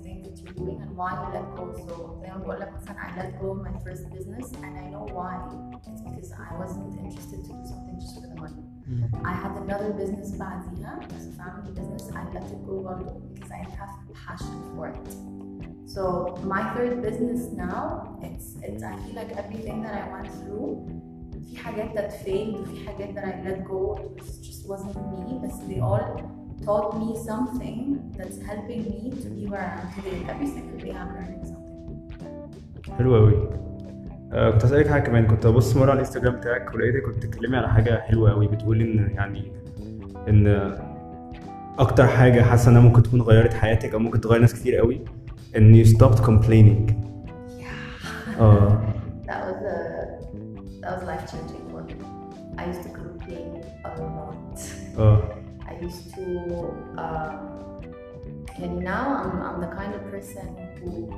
the 0.56 0.56
thing 0.56 0.56
that 0.56 0.56
you're 0.56 0.56
doing 0.56 0.82
and 0.82 0.96
why 0.96 1.12
you 1.12 1.34
let 1.34 1.56
go. 1.56 1.74
So 1.88 2.20
زي 2.22 2.28
ما 2.32 2.38
بقول 2.38 2.60
لك 2.60 2.74
مثلا 2.74 2.96
I 2.98 3.18
let 3.18 3.42
go 3.42 3.52
of 3.52 3.62
my 3.62 3.74
first 3.84 4.10
business 4.10 4.52
and 4.64 4.78
I 4.78 4.90
know 4.90 5.06
why. 5.18 5.36
It's 5.88 6.02
because 6.02 6.32
I 6.32 6.58
wasn't 6.58 7.00
interested 7.00 7.40
to 7.46 7.52
do 7.54 7.66
something 7.66 8.00
just 8.00 8.16
for 8.16 8.28
the 8.28 8.42
money. 8.42 8.64
I 9.24 9.34
had 9.34 9.52
another 9.64 9.92
business 9.94 10.38
بعديها 10.38 11.00
as 11.18 11.28
a 11.28 11.32
family 11.32 11.72
business. 11.72 12.04
I 12.16 12.24
let 12.34 12.46
it 12.52 12.66
go 12.66 12.82
برضه 12.82 13.22
because 13.34 13.52
I 13.52 13.64
have 13.80 13.94
passion 14.26 14.58
for 14.76 14.88
it. 14.88 15.08
So 15.94 16.38
my 16.44 16.64
third 16.74 17.02
business 17.02 17.42
now, 17.52 18.18
it's 18.28 18.56
it's 18.68 18.84
I 18.84 18.96
feel 19.04 19.16
like 19.22 19.32
everything 19.42 19.78
that 19.84 19.96
I 20.02 20.06
went 20.14 20.30
through 20.40 20.70
في 21.52 21.58
حاجات 21.58 21.96
that 21.96 22.26
failed 22.26 22.60
وفي 22.60 22.88
حاجات 22.88 23.16
that 23.16 23.26
I 23.26 23.50
let 23.50 23.68
go 23.68 23.98
it 23.98 24.22
was 24.22 24.38
just 24.48 24.70
wasn't 24.70 24.96
me 25.12 25.40
but 25.42 25.52
they 25.68 25.80
all 25.80 26.35
taught 26.65 26.89
me 27.01 27.09
something 27.31 27.79
that's 28.19 28.39
helping 28.49 28.83
me 28.93 29.11
to 29.23 29.29
be 29.37 29.43
where 29.53 29.67
I 29.73 29.81
am 29.81 29.89
today. 29.97 30.19
Every 30.33 30.47
single 30.55 30.79
day 30.85 30.93
I'm 31.01 31.11
learning 31.17 31.45
something. 31.45 32.97
حلو 32.99 33.17
قوي 33.17 33.49
آه 34.33 34.51
كنت 34.51 34.65
اسالك 34.65 34.89
حاجة 34.89 35.03
كمان. 35.03 35.27
كنت 35.27 35.47
ابص 35.47 35.77
مرة 35.77 35.91
على 35.91 35.93
الإنستجرام 35.93 36.37
بتاعك 36.37 36.75
ولقيتك 36.75 37.03
كنت 37.03 37.17
بتتكلمي 37.17 37.57
على 37.57 37.69
حاجة 37.69 38.01
حلوة 38.01 38.31
قوي 38.31 38.47
بتقولي 38.47 38.85
إن 38.85 39.11
يعني 39.15 39.53
إن 40.29 40.75
أكتر 41.79 42.07
حاجة 42.07 42.43
حاسة 42.43 42.71
إنها 42.71 42.81
ممكن 42.81 43.03
تكون 43.03 43.23
غيرت 43.23 43.55
حياتك 43.55 43.93
أو 43.93 43.99
ممكن 43.99 44.21
تغير 44.21 44.41
ناس 44.41 44.55
كتير 44.55 44.77
قوي 44.77 45.01
إن 45.57 45.85
you 45.85 45.89
stopped 45.89 46.19
complaining. 46.21 46.93
آه. 48.41 48.79
That 49.29 49.41
was 49.49 49.61
a 49.75 49.79
that 50.83 50.91
was 50.97 51.03
life 51.11 51.25
changing 51.33 51.65
for 51.71 51.83
me. 51.89 51.95
I 52.59 52.63
used 52.71 52.83
to 52.87 52.91
complain 53.01 53.49
a 53.85 53.91
lot. 54.01 54.61
آه. 54.99 55.36
I 56.26 56.26
used 56.26 56.26
to 56.26 56.48
um, 56.98 57.52
يعني 58.60 58.82
now 58.84 59.24
I'm, 59.24 59.42
I'm 59.42 59.62
the 59.62 59.68
kind 59.68 59.94
of 59.94 60.02
person 60.10 60.48
who 60.80 61.12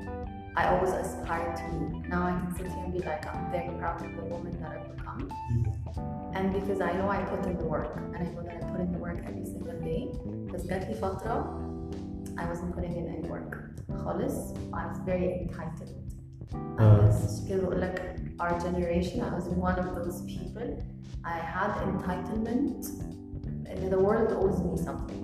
I 0.55 0.67
always 0.67 0.93
aspire 0.93 1.55
to 1.55 1.63
be. 1.71 2.07
Now 2.09 2.27
I 2.27 2.31
can 2.31 2.55
sit 2.55 2.67
here 2.67 2.83
and 2.83 2.93
be 2.93 2.99
like, 2.99 3.25
I'm 3.25 3.51
very 3.51 3.69
proud 3.79 4.05
of 4.05 4.15
the 4.15 4.25
woman 4.25 4.51
that 4.61 4.71
I've 4.71 4.95
become. 4.95 5.31
And 6.35 6.53
because 6.53 6.79
I 6.81 6.91
know 6.93 7.09
I 7.09 7.21
put 7.23 7.45
in 7.45 7.57
the 7.57 7.65
work, 7.65 7.95
and 7.95 8.15
I 8.15 8.31
know 8.31 8.43
that 8.43 8.63
I 8.63 8.71
put 8.71 8.81
in 8.81 8.91
the 8.91 8.99
work 8.99 9.19
every 9.25 9.45
single 9.45 9.79
day. 9.79 10.11
بس 10.53 10.65
جات 10.65 10.87
لي 10.87 10.93
فترة 10.93 11.59
I 12.37 12.45
wasn't 12.45 12.75
putting 12.75 12.95
in 12.97 13.07
any 13.15 13.27
work 13.29 13.51
خالص. 14.03 14.53
I 14.73 14.85
was 14.87 14.99
very 15.05 15.29
entitled. 15.41 15.89
I 16.53 16.81
آه. 16.81 17.09
was 17.09 17.47
كده 17.49 17.61
بقول 17.61 17.81
لك 17.81 18.15
our 18.39 18.59
generation 18.59 19.21
I 19.21 19.33
was 19.39 19.45
one 19.69 19.79
of 19.79 19.95
those 19.95 20.21
people. 20.21 20.69
I 21.25 21.37
had 21.55 21.71
entitlement 21.87 22.83
and 23.26 23.26
and 23.68 23.92
the 23.92 23.98
world 23.98 24.32
owes 24.32 24.60
me 24.62 24.82
something. 24.82 25.18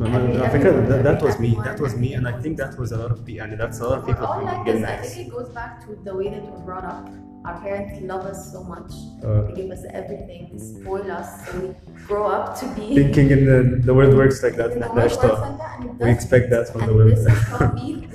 I 0.00 0.48
think 0.48 0.62
that, 0.64 1.02
that 1.02 1.22
was 1.22 1.38
me. 1.40 1.58
That 1.64 1.80
was 1.80 1.96
me, 1.96 2.14
and 2.14 2.28
I 2.28 2.40
think 2.40 2.56
that 2.58 2.78
was 2.78 2.92
a 2.92 2.96
lot 2.98 3.10
of 3.10 3.24
people. 3.26 3.44
And 3.44 3.58
that's 3.58 3.80
a 3.80 3.88
lot 3.88 3.98
of 3.98 4.06
people. 4.06 4.26
All 4.26 4.44
that 4.44 4.68
is, 4.68 4.84
I 4.84 4.96
think 4.98 5.26
it 5.26 5.30
goes 5.30 5.48
back 5.48 5.84
to 5.86 5.96
the 6.04 6.14
way 6.14 6.28
that 6.30 6.40
we 6.40 6.50
were 6.50 6.58
brought 6.58 6.84
up. 6.84 7.08
Our 7.44 7.60
parents 7.60 8.00
love 8.02 8.24
us 8.26 8.52
so 8.52 8.62
much. 8.62 8.92
Uh, 9.24 9.42
they 9.42 9.62
give 9.62 9.70
us 9.70 9.84
everything. 9.92 10.50
They 10.52 10.58
spoil 10.58 11.10
us. 11.10 11.48
So 11.48 11.58
we 11.60 11.74
grow 12.06 12.26
up 12.26 12.58
to 12.60 12.66
be 12.74 12.94
thinking 12.94 13.30
in 13.30 13.44
the 13.46 13.80
the 13.86 13.94
world 13.94 14.14
works 14.14 14.42
like 14.42 14.54
that. 14.56 14.74
The 14.74 14.88
works 14.92 15.16
like 15.16 15.58
that 15.58 15.80
and 15.80 15.98
we 15.98 16.10
expect 16.10 16.50
that 16.50 16.68
from 16.68 16.82
and 16.82 16.90
the 16.90 16.94
world. 16.94 17.12
This 17.12 17.26
is 17.26 17.44
from 17.44 17.74
me 17.74 18.08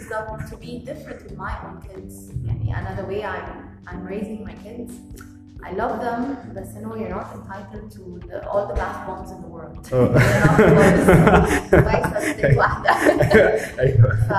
to 0.49 0.57
be 0.57 0.79
different 0.79 1.23
with 1.23 1.37
my 1.37 1.57
own 1.65 1.81
kids. 1.81 2.29
And 2.75 2.97
the 2.97 3.05
way 3.05 3.23
I'm 3.23 3.79
I'm 3.87 4.03
raising 4.03 4.43
my 4.43 4.53
kids. 4.53 4.93
I 5.68 5.72
love 5.82 5.94
them, 6.06 6.20
but 6.54 6.64
you 6.74 6.80
know 6.82 6.94
you're 7.00 7.14
not 7.18 7.28
entitled 7.38 7.86
to 7.96 8.02
the, 8.28 8.36
all 8.50 8.64
the 8.70 8.74
bath 8.80 8.98
bombs 9.06 9.30
in 9.34 9.38
the 9.44 9.50
world. 9.56 9.76
Oh. 9.92 9.96
You're 9.98 10.44
not 10.46 10.56
boys. 10.76 11.70
كويس 11.70 12.06
بس 12.16 12.26
دي 12.46 12.56
واحدة. 12.58 12.90
أيوه 13.80 14.10
ف 14.28 14.32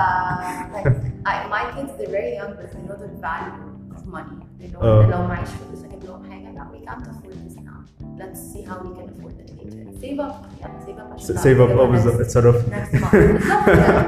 like 0.76 0.88
I, 1.32 1.36
my 1.56 1.64
kids 1.76 1.92
they're 1.98 2.14
very 2.20 2.34
young 2.40 2.52
but 2.60 2.68
they 2.74 2.82
know 2.88 2.98
the 3.04 3.10
value 3.28 3.68
of 3.96 4.02
money. 4.18 4.40
They 4.60 4.68
know 4.72 4.80
Oh. 4.82 5.02
that 5.02 5.12
لو 5.12 5.28
معيش 5.28 5.50
فلوس 5.50 5.84
اجيب 5.86 6.04
لهم 6.04 6.32
حاجة 6.32 6.52
لا 6.52 6.68
we 6.74 6.86
can't 6.88 7.08
afford 7.08 7.36
this 7.46 7.56
now. 7.70 7.80
Let's 8.22 8.40
see 8.52 8.62
how 8.70 8.78
we 8.86 8.90
can 8.98 9.08
afford 9.14 9.34
it 9.44 9.50
later. 9.60 9.84
Save 10.02 10.20
up 10.26 10.36
yeah 10.62 10.86
save 10.86 11.00
up 11.00 11.14
عشان 11.14 11.38
save 11.38 11.60
up 11.60 11.70
نعرف 11.70 11.80
اه 11.80 11.86
بالظبط 11.92 12.16
next- 12.16 12.20
اتصرف 12.22 12.66
next 12.70 12.94
month. 12.94 13.16
بالظبط 13.16 13.66
كده. 13.66 14.08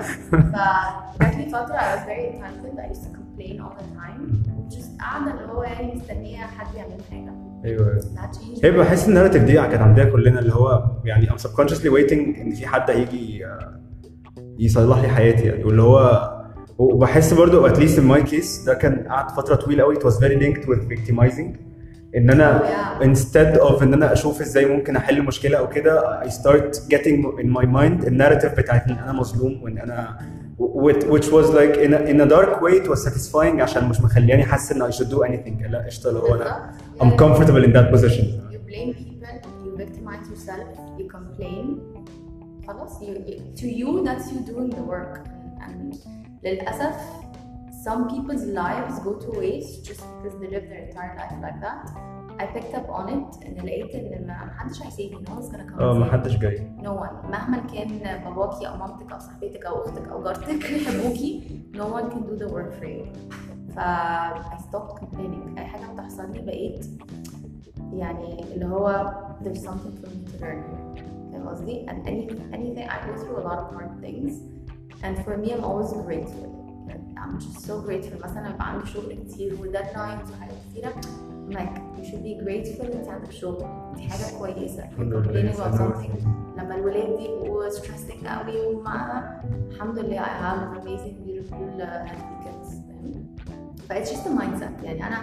فجات 1.19 1.35
لي 1.35 1.45
فترة 1.49 1.77
I 1.77 1.95
was 1.95 2.03
very 2.09 2.25
entitled 2.33 2.79
I 2.79 2.87
used 2.93 3.03
to 3.05 3.09
complain 3.36 3.60
all 3.60 3.74
the 3.78 3.86
time 3.98 4.20
just 4.74 5.00
قاعدة 5.00 5.30
اللي 5.34 5.52
هو 5.52 5.62
يعني 5.62 5.94
مستنية 5.94 6.36
حد 6.38 6.74
يعمل 6.76 6.96
حاجة. 7.10 7.32
أيوه. 7.64 8.00
هي 8.64 8.70
بحس 8.70 9.08
الناراتيف 9.08 9.42
دي 9.44 9.52
كانت 9.54 9.74
عندنا 9.82 10.10
كلنا 10.10 10.38
اللي 10.40 10.54
هو 10.54 10.84
يعني 11.04 11.26
I'm 11.30 11.34
subconsciously 11.34 11.90
waiting 11.90 12.12
إن 12.40 12.50
في 12.54 12.66
حد 12.66 12.90
هيجي 12.90 13.46
آه، 13.46 13.80
يصلح 14.58 14.98
لي 14.98 15.08
حياتي 15.08 15.46
يعني 15.46 15.64
واللي 15.64 15.82
هو 15.82 16.32
وبحس 16.78 17.34
برضو 17.34 17.68
least 17.68 17.96
in 17.98 18.02
my 18.16 18.30
case 18.30 18.66
ده 18.66 18.74
كان 18.74 19.06
قعد 19.08 19.30
فترة 19.30 19.54
طويلة 19.54 19.82
قوي 19.82 19.94
it 19.96 19.98
was 20.02 20.14
very 20.14 20.36
linked 20.42 20.66
with 20.68 20.88
victimizing 20.92 21.58
إن 22.16 22.30
أنا 22.30 22.60
Oh, 22.60 22.62
yeah. 23.02 23.06
instead 23.06 23.60
of 23.60 23.82
إن 23.82 23.92
أنا 23.94 24.12
أشوف 24.12 24.40
إزاي 24.40 24.66
ممكن 24.66 24.96
أحل 24.96 25.22
مشكلة 25.22 25.58
أو 25.58 25.68
كده 25.68 26.20
I 26.22 26.28
start 26.30 26.76
getting 26.94 27.40
in 27.40 27.56
my 27.58 27.64
mind 27.66 28.06
الناريتيف 28.06 28.52
بتاعت 28.60 28.86
إن 28.88 28.96
أنا 28.98 29.12
مظلوم 29.12 29.62
وإن 29.62 29.78
أنا 29.78 30.18
which 30.57 31.03
which 31.13 31.27
was 31.35 31.47
like 31.59 31.75
in 31.85 31.93
a, 31.93 31.99
in 32.11 32.17
a 32.21 32.27
dark 32.35 32.61
way 32.61 32.73
it 32.81 32.87
was 32.87 32.99
satisfying 33.07 33.61
عشان 33.61 33.89
مش 33.89 34.01
مخلياني 34.01 34.43
حاسس 34.43 34.71
ان 34.71 34.91
I 34.91 34.95
should 34.95 35.09
do 35.09 35.19
anything 35.29 35.69
لا 35.71 35.85
قشطه 35.85 36.09
اللي 36.09 36.19
هو 36.19 36.35
انا 36.35 36.73
بالظبط. 36.99 37.03
I'm 37.03 37.17
comfortable 37.23 37.63
in 37.67 37.73
that 37.73 37.95
position 37.95 38.25
You 38.53 38.59
blame 38.71 38.93
people, 38.93 39.35
you 39.65 39.71
victimize 39.83 40.25
yourself, 40.31 40.67
you 40.99 41.05
complain. 41.17 41.65
خلاص 42.67 42.99
you, 43.01 43.05
you, 43.05 43.39
to 43.61 43.67
you 43.79 44.03
that's 44.05 44.27
you 44.31 44.39
doing 44.53 44.69
the 44.69 44.83
work 44.93 45.19
and 45.67 45.95
للأسف 46.43 46.95
some 47.87 48.01
people's 48.13 48.45
lives 48.61 48.95
go 49.07 49.11
to 49.23 49.29
waste 49.41 49.75
just 49.89 50.01
because 50.13 50.35
they 50.39 50.47
live 50.55 50.65
their 50.71 50.83
entire 50.87 51.13
life 51.21 51.35
like 51.45 51.59
that. 51.67 51.81
I 52.39 52.45
picked 52.55 52.73
up 52.79 52.87
on 52.89 53.07
it 53.09 53.45
ان 53.47 53.65
لقيت 53.65 53.95
ان 53.95 54.27
ما 54.27 54.33
حدش 54.57 54.83
هيسيبني 54.83 55.25
no 55.25 55.29
one's 55.29 55.45
gonna 55.51 55.71
come 55.71 55.79
اه 55.81 55.93
and 55.93 55.97
ما 55.97 56.05
save 56.05 56.09
me. 56.09 56.11
حدش 56.11 56.37
جاي 56.37 56.71
no 56.81 56.87
one 56.87 57.25
مهما 57.31 57.57
كان 57.57 57.99
باباكي 58.23 58.67
او 58.67 58.77
مامتك 58.77 59.11
او 59.11 59.19
صاحبتك 59.19 59.65
او 59.65 59.81
اختك 59.81 60.07
او 60.07 60.23
جارتك 60.23 60.69
يحبوكي 60.71 61.61
no 61.75 61.79
one 61.83 62.11
can 62.13 62.21
do 62.29 62.43
the 62.43 62.51
work 62.53 62.71
for 62.81 62.85
you 62.87 63.05
ف 63.75 63.79
I 64.53 64.57
stopped 64.57 64.99
complaining 64.99 65.57
اي 65.57 65.65
حاجه 65.65 65.85
بتحصل 65.93 66.31
لي 66.31 66.41
بقيت 66.41 66.85
يعني 67.93 68.53
اللي 68.53 68.65
هو 68.65 69.11
there's 69.43 69.57
something 69.67 70.03
for 70.03 70.07
me 70.09 70.31
to 70.31 70.43
learn 70.43 70.61
here 70.71 71.01
فاهم 71.31 71.47
قصدي 71.49 71.85
and 71.87 72.07
anything 72.07 72.53
anything 72.55 72.89
I 72.89 73.07
go 73.07 73.21
through 73.21 73.37
a 73.37 73.47
lot 73.49 73.59
of 73.59 73.75
hard 73.75 74.03
things 74.05 74.31
and 75.03 75.15
for 75.25 75.37
me 75.37 75.47
I'm 75.53 75.63
always 75.63 75.91
grateful 76.07 76.47
يعني 76.87 77.15
I'm 77.17 77.39
just 77.39 77.59
so 77.67 77.73
grateful 77.87 78.23
مثلا 78.23 78.49
يبقى 78.49 78.71
عندي 78.71 78.85
شغل 78.85 79.13
كتير 79.13 79.53
وديدلاينز 79.61 80.31
وحاجات 80.31 80.55
كتيرة 80.71 80.89
I'm 80.89 81.24
like 81.51 81.75
you 81.97 82.03
should 82.05 82.23
be 82.23 82.35
grateful 82.43 82.85
انت 82.95 83.07
عندك 83.07 83.31
شغل 83.31 83.65
دي 83.95 84.01
حاجة 84.09 84.37
كويسة 84.39 84.83
الحمد 84.83 85.13
لله. 85.13 85.23
complaining 85.23 85.55
about 85.55 85.67
الحمد 85.73 85.93
something 85.95 86.59
لما 86.59 86.75
الولاد 86.75 87.19
يبقوا 87.19 87.69
stressing 87.69 88.27
قوي 88.27 88.65
وما 88.75 89.41
الحمد 89.69 89.99
لله 89.99 90.19
I 90.21 90.29
have 90.29 90.81
amazing 90.83 91.15
beautiful 91.25 91.81
uh, 91.81 92.07
healthy 92.09 92.37
kids 92.45 92.69
فاهم؟ 92.87 93.35
but 93.89 93.97
it's 93.97 94.11
just 94.11 94.25
a 94.25 94.29
mindset 94.41 94.83
يعني 94.83 95.07
أنا 95.07 95.17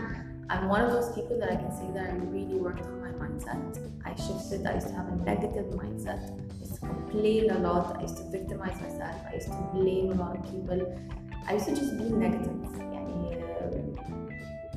I'm 0.51 0.69
one 0.77 0.81
of 0.87 0.93
those 0.97 1.11
people 1.17 1.37
that 1.41 1.51
I 1.55 1.57
can 1.63 1.73
say 1.81 1.89
that 1.97 2.07
I 2.11 2.15
really 2.37 2.59
worked 2.67 2.85
on 2.91 2.97
my 3.07 3.13
mindset 3.23 3.73
I 4.11 4.13
shifted 4.27 4.61
I 4.71 4.75
used 4.79 4.89
to 4.93 4.95
have 5.01 5.09
a 5.15 5.19
negative 5.31 5.67
mindset 5.83 6.21
I 6.53 6.61
used 6.65 6.75
to 6.77 6.81
complain 6.93 7.45
a 7.57 7.59
lot 7.67 7.87
I 7.99 8.03
used 8.07 8.19
to 8.21 8.25
victimize 8.37 8.79
myself 8.87 9.17
I 9.31 9.35
used 9.41 9.51
to 9.57 9.61
blame 9.75 10.07
a 10.17 10.19
lot 10.23 10.33
of 10.39 10.43
people 10.53 10.79
I 11.49 11.51
used 11.57 11.67
to 11.71 11.75
just 11.81 11.93
be 12.01 12.07
negative 12.25 12.59
يعني 12.95 13.19
uh, 13.37 14.09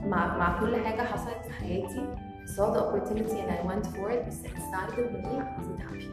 مع 0.06 0.38
مع 0.38 0.60
كل 0.60 0.76
حاجة 0.76 1.02
حصلت 1.02 1.46
في 1.48 1.52
حياتي 1.54 2.02
I 2.46 2.54
saw 2.54 2.68
the 2.76 2.82
opportunity 2.88 3.38
and 3.44 3.50
I 3.58 3.62
went 3.70 3.86
for 3.96 4.08
it 4.12 4.28
بس 4.28 4.40
inside 4.46 4.92
of 5.00 5.12
me 5.14 5.34
I 5.42 5.46
wasn't 5.58 5.80
happy 5.86 6.08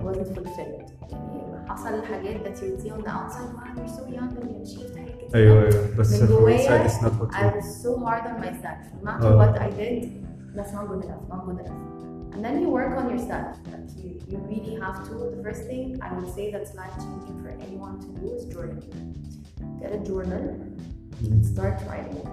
I 0.00 0.02
wasn't 0.08 0.38
fulfilled 0.38 1.12
يعني 1.12 1.68
حصل 1.68 2.02
حاجات 2.04 2.44
that 2.46 2.60
you 2.62 2.66
would 2.70 2.80
see 2.82 2.90
on 2.90 3.02
the 3.02 3.10
outside 3.10 3.50
wow 3.56 3.74
you're 3.76 3.88
so 3.98 4.02
young 4.16 4.30
and 4.38 4.50
you 4.50 4.62
achieved 4.62 4.96
حاجات 4.98 5.16
كتير 5.18 5.34
ايوه 5.34 5.62
ايوه 5.62 5.96
بس 5.98 6.22
من 6.22 6.28
from 6.28 6.30
جوايا 6.30 6.58
inside 6.58 6.90
it's 6.90 7.02
not 7.02 7.12
what 7.20 7.34
I 7.34 7.42
you 7.42 7.56
was 7.56 7.82
so 7.86 8.04
hard 8.06 8.24
on 8.30 8.40
myself 8.46 8.80
no 8.96 9.10
matter 9.10 9.26
Oh. 9.26 9.38
what 9.42 9.54
I 9.66 9.70
did 9.82 9.98
that's 10.56 10.72
not 10.76 10.84
good 10.90 11.02
enough 11.06 11.24
not 11.32 11.42
good 11.48 11.60
enough 11.64 11.82
and 12.34 12.40
then 12.46 12.54
you 12.62 12.68
work 12.80 12.92
on 13.00 13.06
yourself 13.14 13.48
like 13.72 13.88
you, 14.02 14.10
you 14.30 14.36
really 14.52 14.74
have 14.84 14.98
to 15.08 15.12
the 15.34 15.40
first 15.46 15.62
thing 15.70 15.84
I 16.06 16.08
would 16.16 16.30
say 16.36 16.44
that's 16.54 16.72
life 16.82 16.94
changing 17.04 17.36
for 17.42 17.50
anyone 17.66 17.94
to 18.04 18.08
do 18.18 18.24
is 18.36 18.42
journaling 18.54 19.08
get 19.80 19.90
a 19.98 20.00
journal 20.10 20.44
and 21.32 21.40
start 21.54 21.76
writing 21.88 22.26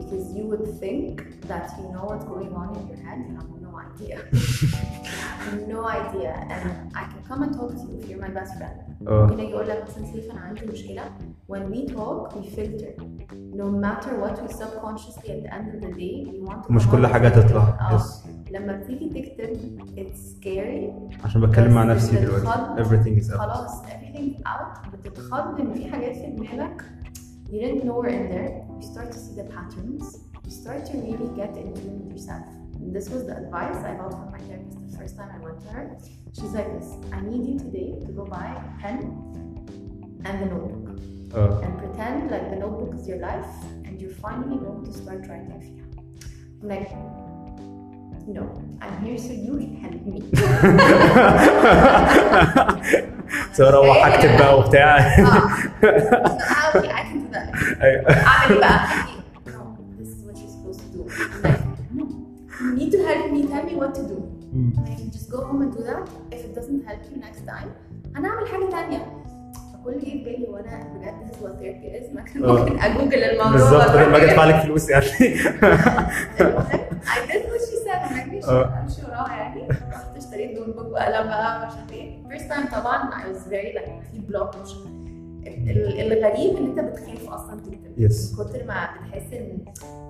because 0.00 0.26
you 0.36 0.44
would 0.50 0.66
think 0.82 1.12
that 1.50 1.66
you 1.80 1.86
know 1.94 2.04
what's 2.10 2.26
going 2.34 2.52
on 2.62 2.68
in 2.78 2.84
your 2.90 3.00
head 3.06 3.18
you 3.28 3.34
have 3.40 3.50
no 3.66 3.72
idea 3.88 4.16
no 5.74 5.80
idea 5.88 6.32
and 6.54 6.64
I 7.00 7.04
can 7.10 7.22
come 7.28 7.40
and 7.44 7.52
talk 7.58 7.70
to 7.80 7.82
you 7.90 7.94
if 8.00 8.04
you're 8.08 8.22
my 8.28 8.32
best 8.40 8.52
friend 8.58 8.78
اه 9.08 9.26
ممكن 9.26 9.40
اجي 9.40 9.54
اقول 9.54 9.68
لك 9.68 9.84
مثلا 9.90 10.04
سيف 10.12 10.30
انا 10.30 10.40
عندي 10.40 10.66
مشكله 10.66 11.02
when 11.52 11.72
we 11.74 11.90
talk 11.92 12.34
we 12.36 12.46
filter 12.56 12.92
no 13.62 13.66
matter 13.84 14.12
what 14.22 14.36
we 14.44 14.52
subconsciously 14.62 15.28
at 15.34 15.40
the 15.44 15.50
end 15.56 15.66
of 15.74 15.80
the 15.84 15.92
day 16.00 16.14
we 16.32 16.48
want 16.48 16.66
to 16.66 16.70
مش 16.72 16.84
come 16.86 16.90
كل 16.90 17.06
up 17.06 17.10
حاجة 17.10 17.28
with 17.28 17.32
something. 17.34 17.48
تطلع. 17.48 17.78
اه 17.90 17.98
Yes. 17.98 18.28
لما 18.52 18.72
بتيجي 18.76 19.08
تكتب 19.08 19.56
it's 19.96 20.18
scary 20.42 21.24
عشان 21.24 21.40
بتكلم 21.40 21.72
مع 21.74 21.84
بس 21.84 21.90
نفسي 21.90 22.16
دلوقتي 22.16 22.44
بتتخض. 22.46 22.78
everything 22.78 23.22
is 23.24 23.30
out 23.34 23.38
خلاص 23.38 23.82
everything 23.82 24.42
out 24.46 24.88
بتتخض 24.92 25.60
ان 25.60 25.74
في 25.74 25.90
حاجات 25.90 26.14
في 26.16 26.26
دماغك 26.30 26.84
you 27.52 27.58
didn't 27.64 27.84
know 27.86 27.94
were 28.02 28.08
in 28.20 28.24
there 28.34 28.50
you 28.76 28.84
start 28.94 29.08
to 29.16 29.18
see 29.24 29.34
the 29.40 29.46
patterns 29.56 30.04
you 30.46 30.50
start 30.62 30.80
to 30.90 30.94
really 31.06 31.28
get 31.40 31.50
in 31.62 31.68
tune 31.78 31.96
with 32.02 32.10
yourself 32.16 32.46
and 32.80 32.88
this 32.96 33.06
was 33.14 33.22
the 33.28 33.36
advice 33.44 33.78
I 33.90 33.92
got 34.00 34.10
from 34.18 34.30
my 34.36 34.42
therapist 34.48 34.78
the 34.90 34.96
first 35.00 35.14
time 35.18 35.30
I 35.36 35.38
went 35.46 35.58
to 35.64 35.68
her 35.76 35.84
she's 36.36 36.52
like 36.58 36.70
this 36.78 36.88
I 37.16 37.20
need 37.30 37.42
you 37.50 37.56
today 37.66 37.90
to 38.04 38.10
go 38.18 38.24
buy 38.36 38.46
a 38.60 38.80
pen 38.82 38.98
and 40.28 40.36
a 40.44 40.46
notebook 40.54 40.86
اه 41.34 41.60
and 41.64 41.72
pretend 41.82 42.18
like 42.34 42.46
the 42.52 42.58
notebook 42.64 42.92
is 42.98 43.04
your 43.10 43.20
life 43.30 43.52
and 43.86 43.92
you're 44.00 44.18
finally 44.26 44.58
going 44.64 44.82
to 44.88 44.92
start 45.00 45.20
writing 45.28 45.60
فيها. 45.64 45.84
I'm 46.60 46.68
like, 46.74 46.90
no, 48.36 48.44
I'm 48.84 48.94
here 49.04 49.18
so 49.26 49.32
you 49.46 49.54
can 49.62 49.72
help 49.84 50.02
me. 50.12 50.20
سو 53.52 53.64
اروح 53.68 54.06
اكتب 54.06 54.38
بقى 54.38 54.58
وبتاع 54.58 54.98
آه 56.75 56.81
I 56.81 57.03
can 57.03 57.17
do 57.23 57.27
that. 57.35 57.49
أيوه 57.81 58.11
اعمل 58.11 58.53
إيه 58.53 58.59
بقى؟ 58.59 58.79
Okay, 58.79 59.51
no, 59.51 59.61
this 59.99 60.09
is 60.15 60.19
what 60.25 60.35
you're 60.39 60.53
supposed 60.55 60.81
to 60.85 60.89
do. 60.95 61.01
I'm 61.09 61.13
like, 61.47 61.61
no, 61.97 62.03
you 62.61 62.69
need 62.79 62.91
to 62.95 62.99
help 63.09 63.25
me, 63.35 63.39
tell 63.53 63.63
me 63.69 63.73
what 63.81 63.91
to 63.99 64.03
do. 64.11 64.17
Like, 64.87 65.03
just 65.17 65.27
go 65.33 65.37
home 65.47 65.59
and 65.65 65.71
do 65.77 65.81
that. 65.89 66.03
If 66.35 66.41
it 66.47 66.51
doesn't 66.57 66.81
help 66.87 67.01
you 67.11 67.17
next 67.27 67.41
time, 67.51 67.69
هنعمل 68.15 68.47
حاجة 68.47 68.69
تانية. 68.71 69.01
فكل 69.73 69.93
اللي 69.93 70.05
جه 70.05 70.09
في 70.11 70.23
بالي 70.23 70.47
وأنا 70.49 70.83
بجد 70.95 71.13
this 71.23 71.31
is 71.35 71.39
what 71.43 71.53
therapy 71.61 71.89
is 72.03 72.07
ما 72.15 72.21
كان 72.21 72.43
آه. 72.45 72.51
ممكن 72.63 72.79
اجوجل 72.79 73.23
الموضوع 73.23 73.51
بالظبط 73.51 73.91
بدل 73.91 74.09
ما 74.11 74.17
ادفع. 74.23 74.45
لك 74.45 74.55
فلوس 74.55 74.89
يعني 74.89 75.05
I 75.05 75.07
did 77.27 77.43
what 77.49 77.61
she 77.69 77.77
said 77.85 78.01
ما 78.13 78.19
آه. 78.49 78.81
امشي 78.83 79.01
وراها 79.07 79.33
يعني 79.33 79.67
رحت 79.69 80.17
اشتريت 80.17 80.51
نوت 80.59 80.69
بوك 80.75 80.87
وقلم 80.93 81.27
بقى 81.27 81.63
ومش 81.63 81.73
عارف 81.77 81.91
إيه 81.91 82.23
first 82.29 82.47
time 82.51 82.65
طبعا 82.75 82.97
I 83.11 83.13
was 83.33 83.41
very 83.49 83.71
like 83.77 83.89
في 84.13 84.19
بلوك 84.29 84.51
مش 84.63 84.71
الغريب 85.47 86.57
ان 86.57 86.65
انت 86.65 86.79
بتخاف 86.79 87.29
أصلا 87.29 87.59
تكتب 87.61 87.83
Yes. 87.97 88.39
من 88.39 88.45
كتر 88.45 88.63
ما 88.67 88.89
بتحس 89.07 89.33
ان 89.33 89.57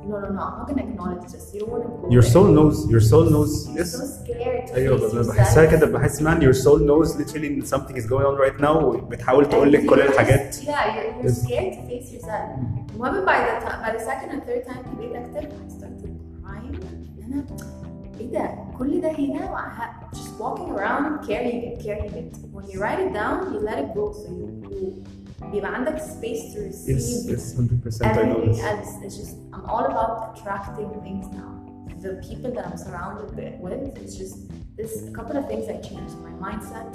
no 0.03 0.15
no 0.15 0.29
no 0.35 0.41
I'm 0.41 0.59
not 0.59 0.67
gonna 0.69 0.83
acknowledge 0.89 1.31
this 1.33 1.53
you 1.55 1.65
go 1.65 1.77
your 2.15 2.25
soul 2.33 2.47
knows 2.57 2.77
your 2.93 3.03
soul 3.11 3.25
knows 3.33 3.51
yes 3.77 3.89
so 3.91 4.05
scared 4.19 4.67
to 4.67 4.75
أيوه. 4.75 5.23
بحسها 5.27 5.65
كده 5.65 5.85
بحس 5.85 6.21
man 6.23 6.41
your 6.41 6.53
soul 6.65 6.79
knows 6.79 7.09
literally 7.17 7.45
ان 7.45 7.61
something 7.65 7.95
is 7.95 8.05
going 8.05 8.25
on 8.25 8.37
right 8.45 8.61
now 8.63 8.83
وبتحاول 8.83 9.49
تقول 9.49 9.71
لك 9.71 9.85
كل 9.85 9.95
you 9.97 10.09
الحاجات 10.09 10.55
Yeah, 10.55 10.65
you're, 10.65 11.25
you're 11.25 11.29
Yes. 11.29 11.43
scared 11.43 11.73
to 11.73 11.89
face 11.89 12.13
yourself. 12.13 12.59
المهم 12.95 13.25
by 13.25 13.37
the 13.47 13.65
time, 13.65 13.79
by 13.85 13.91
the 13.97 14.03
second 14.09 14.29
and 14.35 14.41
third 14.47 14.63
time 14.71 14.77
ابتديت 14.87 15.15
اكتب 15.15 15.49
I 15.49 15.71
started 15.71 16.09
crying 16.43 16.85
ان 17.19 17.33
أنا 17.33 17.45
إيه 18.19 18.31
ده 18.31 18.49
كل 18.77 19.01
ده 19.01 19.11
هنا 19.11 19.65
just 20.15 20.41
walking 20.41 20.69
around 20.77 21.27
carrying 21.27 21.61
it 21.69 21.83
carrying 21.85 22.13
it 22.21 22.37
when 22.55 22.65
you 22.71 22.79
write 22.83 22.99
it 23.07 23.13
down 23.13 23.53
you 23.53 23.59
let 23.69 23.77
it 23.83 23.89
go 23.99 24.05
so 24.19 24.27
you, 24.39 24.47
you 24.71 24.87
بيبقى 25.52 25.74
عندك 25.74 25.96
space 25.98 26.54
to 26.54 26.58
receive 26.58 26.98
yes 26.98 27.28
yes 27.30 27.54
100% 27.54 28.06
I 28.06 28.22
know 28.22 28.40
everything 28.40 28.52
this 28.52 28.62
else. 28.62 28.92
It's 29.04 29.16
just 29.16 29.36
I'm 29.54 29.64
all 29.72 29.84
about 29.92 30.38
attracting 30.38 30.90
things 31.06 31.26
now. 31.40 31.50
The 32.02 32.12
people 32.28 32.50
that 32.56 32.64
I'm 32.68 32.78
surrounded 32.86 33.28
with, 33.64 33.82
it's 34.02 34.16
just 34.22 34.36
this 34.76 34.92
a 35.10 35.12
couple 35.18 35.36
of 35.40 35.44
things 35.50 35.64
I 35.68 35.78
changed. 35.90 36.14
My 36.28 36.34
mindset, 36.46 36.90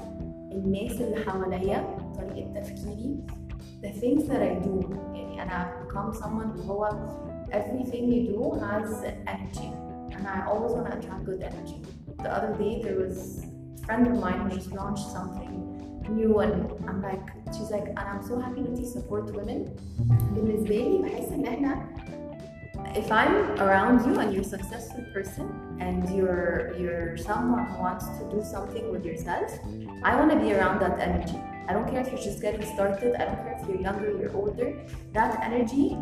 الناس 0.52 1.02
اللي 1.02 1.26
حواليا, 1.26 1.98
طريقة 2.18 2.62
تفكيري, 2.62 3.18
the 3.84 3.92
things 4.02 4.24
that 4.30 4.42
I 4.42 4.66
do. 4.66 4.96
يعني 5.16 5.44
أنا 5.44 5.66
I've 5.66 5.88
become 5.88 6.14
someone 6.24 6.52
اللي 6.52 6.68
هو 6.68 6.90
everything 7.52 8.04
you 8.14 8.22
do 8.34 8.60
has 8.60 9.04
energy. 9.28 9.70
And 10.16 10.28
I 10.28 10.46
always 10.48 10.72
want 10.72 10.86
to 10.92 10.98
attract 10.98 11.26
good 11.26 11.42
energy. 11.42 11.82
The 12.24 12.32
other 12.38 12.54
day 12.64 12.82
there 12.84 12.98
was 13.06 13.18
a 13.82 13.86
friend 13.86 14.08
of 14.08 14.16
mine 14.24 14.40
who 14.42 14.50
just 14.58 14.72
launched 14.72 15.08
something 15.18 15.54
new 16.10 16.40
and 16.40 16.72
I'm 16.88 17.02
like, 17.02 17.26
she's 17.56 17.72
like, 17.72 17.88
and 17.88 18.00
I'm 18.00 18.24
so 18.24 18.40
happy 18.40 18.62
that 18.62 18.78
you 18.78 18.86
support 18.86 19.26
women. 19.34 19.70
بالنسبة 20.36 20.76
لي 20.76 21.02
بحس 21.04 21.32
إن 21.32 21.46
إحنا 21.46 21.86
if 22.96 23.12
I'm 23.12 23.36
around 23.60 24.06
you 24.06 24.20
and 24.20 24.32
you're 24.34 24.42
a 24.44 24.54
successful 24.58 25.04
person 25.14 25.46
and 25.80 26.08
you're 26.16 26.76
you're 26.82 27.18
someone 27.18 27.66
who 27.66 27.78
wants 27.88 28.06
to 28.18 28.24
do 28.36 28.40
something 28.54 28.92
with 28.92 29.04
yourself, 29.06 29.50
I 30.04 30.16
want 30.16 30.30
to 30.32 30.38
be 30.46 30.54
around 30.54 30.80
that 30.82 31.00
energy. 31.00 31.40
I 31.68 31.74
don't 31.74 31.88
care 31.90 32.02
if 32.02 32.08
you're 32.12 32.26
just 32.30 32.42
getting 32.42 32.66
started. 32.76 33.16
I 33.20 33.26
don't 33.26 33.40
care 33.44 33.58
if 33.60 33.68
you're 33.68 33.82
younger, 33.88 34.10
you're 34.20 34.36
older. 34.36 34.68
That 35.14 35.32
energy 35.42 35.98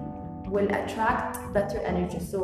will 0.56 0.70
attract 0.80 1.34
better 1.54 1.80
energy. 1.92 2.20
So 2.20 2.40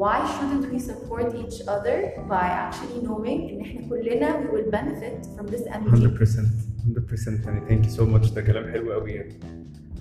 why 0.00 0.16
shouldn't 0.34 0.70
we 0.72 0.78
support 0.78 1.34
each 1.42 1.56
other 1.66 1.96
by 2.28 2.46
actually 2.64 3.00
knowing 3.02 3.40
إن 3.50 3.60
إحنا 3.60 3.88
كلنا 3.88 4.28
we 4.42 4.46
will 4.54 4.70
benefit 4.70 5.26
from 5.36 5.46
this 5.48 5.62
energy. 5.66 6.06
100% 6.06 6.46
100% 6.85 7.47
يعني. 7.47 7.61
ثانك 7.67 7.85
يو 7.85 7.91
سو 7.91 8.05
ماتش 8.05 8.31
ده 8.31 8.41
كلام 8.41 8.71
حلو 8.71 8.93
قوي 8.93 9.11
يعني. 9.11 9.39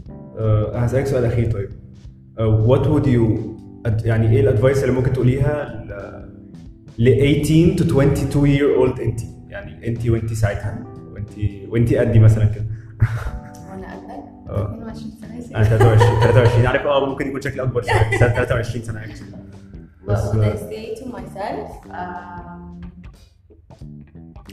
uh, 0.08 0.76
هسألك 0.76 1.06
سؤال 1.06 1.24
أخير 1.24 1.50
طيب. 1.50 1.70
what 2.66 2.86
would 2.86 3.06
you 3.06 3.54
يعني 4.04 4.30
إيه 4.30 4.40
الأدفايس 4.40 4.84
اللي 4.84 4.94
ممكن 4.94 5.12
تقوليها 5.12 5.84
ل 6.98 7.04
ل 7.04 7.44
18 7.44 7.76
to 7.76 7.86
22 7.86 8.58
year 8.58 8.78
old 8.80 9.00
أنت 9.00 9.20
يعني 9.48 9.88
أنت 9.88 10.08
وأنت 10.08 10.32
ساعتها. 10.32 10.84
وأنت 11.12 11.30
وأنت 11.68 11.94
قدي 11.94 12.18
مثلا 12.18 12.44
كده. 12.44 12.64
وأنا 13.70 13.94
قدك؟ 13.94 14.50
آه. 14.50 14.74
22 14.74 15.10
سنة 15.20 15.30
أنا 15.30 15.64
سيدي. 15.64 15.78
23 15.78 16.20
23 16.20 16.66
عارف 16.66 16.82
أه 16.86 17.06
ممكن 17.06 17.26
يكون 17.26 17.40
شكلي 17.40 17.62
أكبر 17.62 17.82
شوية. 17.82 18.10
بس 18.16 18.22
أنا 18.22 18.44
23 18.44 18.84
سنة 18.84 19.00
actually 19.02 19.34
بس 20.08 20.30
what 20.30 20.34
I 20.34 20.36
uh, 20.36 20.58
say 20.58 21.00
to 21.00 21.06
myself, 21.06 21.90
um, 21.90 22.74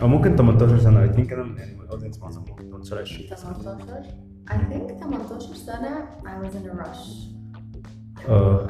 أو 0.02 0.08
ممكن 0.08 0.36
18 0.36 0.80
سنة. 0.80 1.08
I 1.08 1.10
think 1.16 1.34
أنا 1.34 1.56
يعني 1.58 1.81
الأودينس 1.91 2.19
معظمهم 2.19 2.45
18 2.59 3.05
20 3.05 3.29
18 3.33 4.27
I 4.49 4.59
think 4.59 4.91
18 5.03 5.55
سنة 5.55 6.09
I 6.25 6.39
was 6.39 6.55
in 6.55 6.67
a 6.67 6.75
rush. 6.75 7.07
Uh, 8.29 8.67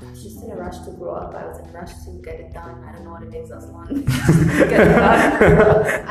I 0.00 0.04
was 0.10 0.22
just 0.22 0.42
in 0.44 0.50
a 0.50 0.56
rush 0.56 0.78
to 0.86 0.90
grow 0.92 1.14
up. 1.14 1.34
I 1.34 1.46
was 1.46 1.58
in 1.58 1.68
a 1.68 1.72
rush 1.72 1.94
to 2.04 2.10
get 2.22 2.38
it 2.40 2.52
done. 2.52 2.76
I 2.84 2.92
don't 2.92 3.04
know 3.04 3.12
what 3.16 3.22
it 3.22 3.34
is, 3.34 3.50
Aslan. 3.50 4.04
get 4.68 4.80
it 4.86 4.92
done. 4.94 5.32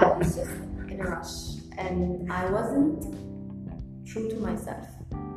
I 0.03 0.17
was 0.17 0.35
just 0.35 0.51
in 0.91 0.99
a 0.99 1.07
rush. 1.15 1.35
And 1.77 2.31
I 2.31 2.49
wasn't 2.49 3.01
true 4.05 4.27
to 4.29 4.35
myself. 4.37 4.87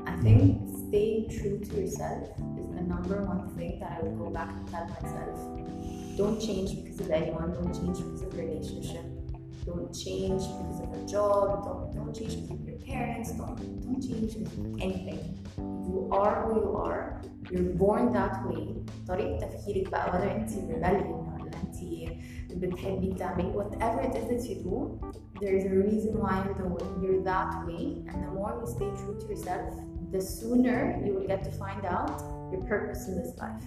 I 0.06 0.16
think 0.24 0.42
staying 0.88 1.30
true 1.38 1.58
to 1.66 1.80
yourself 1.80 2.24
is 2.58 2.66
the 2.76 2.82
number 2.82 3.16
one 3.32 3.48
thing 3.56 3.78
that 3.80 3.90
I 3.96 4.02
would 4.02 4.18
go 4.18 4.28
back 4.30 4.50
and 4.50 4.68
tell 4.68 4.86
myself. 4.96 5.36
Don't 6.16 6.40
change 6.40 6.70
because 6.82 7.00
of 7.00 7.10
anyone. 7.10 7.52
Don't 7.52 7.72
change 7.72 7.98
because 7.98 8.22
of 8.22 8.34
a 8.34 8.36
relationship. 8.36 9.04
Don't 9.66 9.92
change 9.94 10.42
because 10.42 10.80
of 10.80 10.92
a 10.92 11.06
job. 11.06 11.64
Don't, 11.64 11.94
don't 11.94 12.14
change 12.14 12.34
because 12.42 12.60
of 12.60 12.68
your 12.68 12.78
parents. 12.78 13.30
Don't, 13.32 13.56
don't 13.82 14.00
change 14.00 14.34
because 14.36 14.58
of 14.58 14.80
anything. 14.80 15.38
You 15.56 16.08
are 16.12 16.42
who 16.42 16.60
you 16.60 16.76
are. 16.76 17.22
You're 17.50 17.72
born 17.74 18.12
that 18.12 18.44
way. 18.46 18.84
طريقة 19.08 19.46
تفكيرك 19.46 19.90
بقى 19.90 20.10
whether 20.12 20.30
انت 20.30 20.50
rebellion 20.50 21.06
ولا 21.06 21.50
انت 21.62 22.56
بتحبي 22.56 23.14
تعملي 23.14 23.52
whatever 23.52 24.00
it 24.00 24.14
is 24.16 24.28
that 24.30 24.48
you 24.48 24.56
do, 24.62 25.00
there 25.40 25.54
is 25.56 25.64
a 25.64 25.70
reason 25.70 26.12
why 26.20 26.44
you're 26.44 26.54
the 26.54 26.68
way 26.68 26.86
you're 27.02 27.22
that 27.22 27.66
way. 27.66 28.04
And 28.08 28.22
the 28.24 28.30
more 28.30 28.58
you 28.60 28.66
stay 28.66 28.90
true 29.00 29.18
to 29.20 29.26
yourself, 29.26 29.74
the 30.10 30.20
sooner 30.20 31.00
you 31.04 31.14
will 31.14 31.26
get 31.26 31.42
to 31.44 31.50
find 31.52 31.84
out 31.84 32.20
your 32.52 32.62
purpose 32.62 33.08
in 33.08 33.16
this 33.20 33.32
life. 33.38 33.64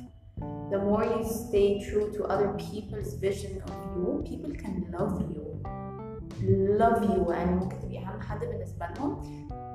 The 0.71 0.79
more 0.79 1.03
you 1.03 1.23
stay 1.47 1.83
true 1.87 2.11
to 2.13 2.25
other 2.25 2.49
people's 2.67 3.13
vision 3.15 3.61
of 3.61 3.73
you, 3.95 4.23
people 4.27 4.51
can 4.51 4.75
love 4.97 5.21
you. 5.33 5.48
Love 6.79 7.03
you 7.03 7.31
and 7.31 7.49
ممكن 7.49 7.79
تبقي 7.79 7.97
أهم 7.97 8.21
حد 8.21 8.39
بالنسبة 8.39 8.85
لهم 8.97 9.21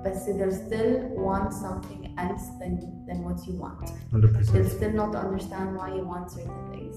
بس 0.05 0.27
they'll 0.31 0.53
still 0.53 0.93
want 1.17 1.53
something 1.53 2.01
else 2.19 2.47
than, 2.61 2.73
than 3.07 3.19
what 3.25 3.47
you 3.47 3.55
want. 3.65 3.91
100% 4.13 4.53
They'll 4.53 4.69
still 4.79 4.93
not 4.93 5.15
understand 5.15 5.77
why 5.77 5.89
you 5.97 6.05
want 6.13 6.31
certain 6.31 6.65
things. 6.73 6.97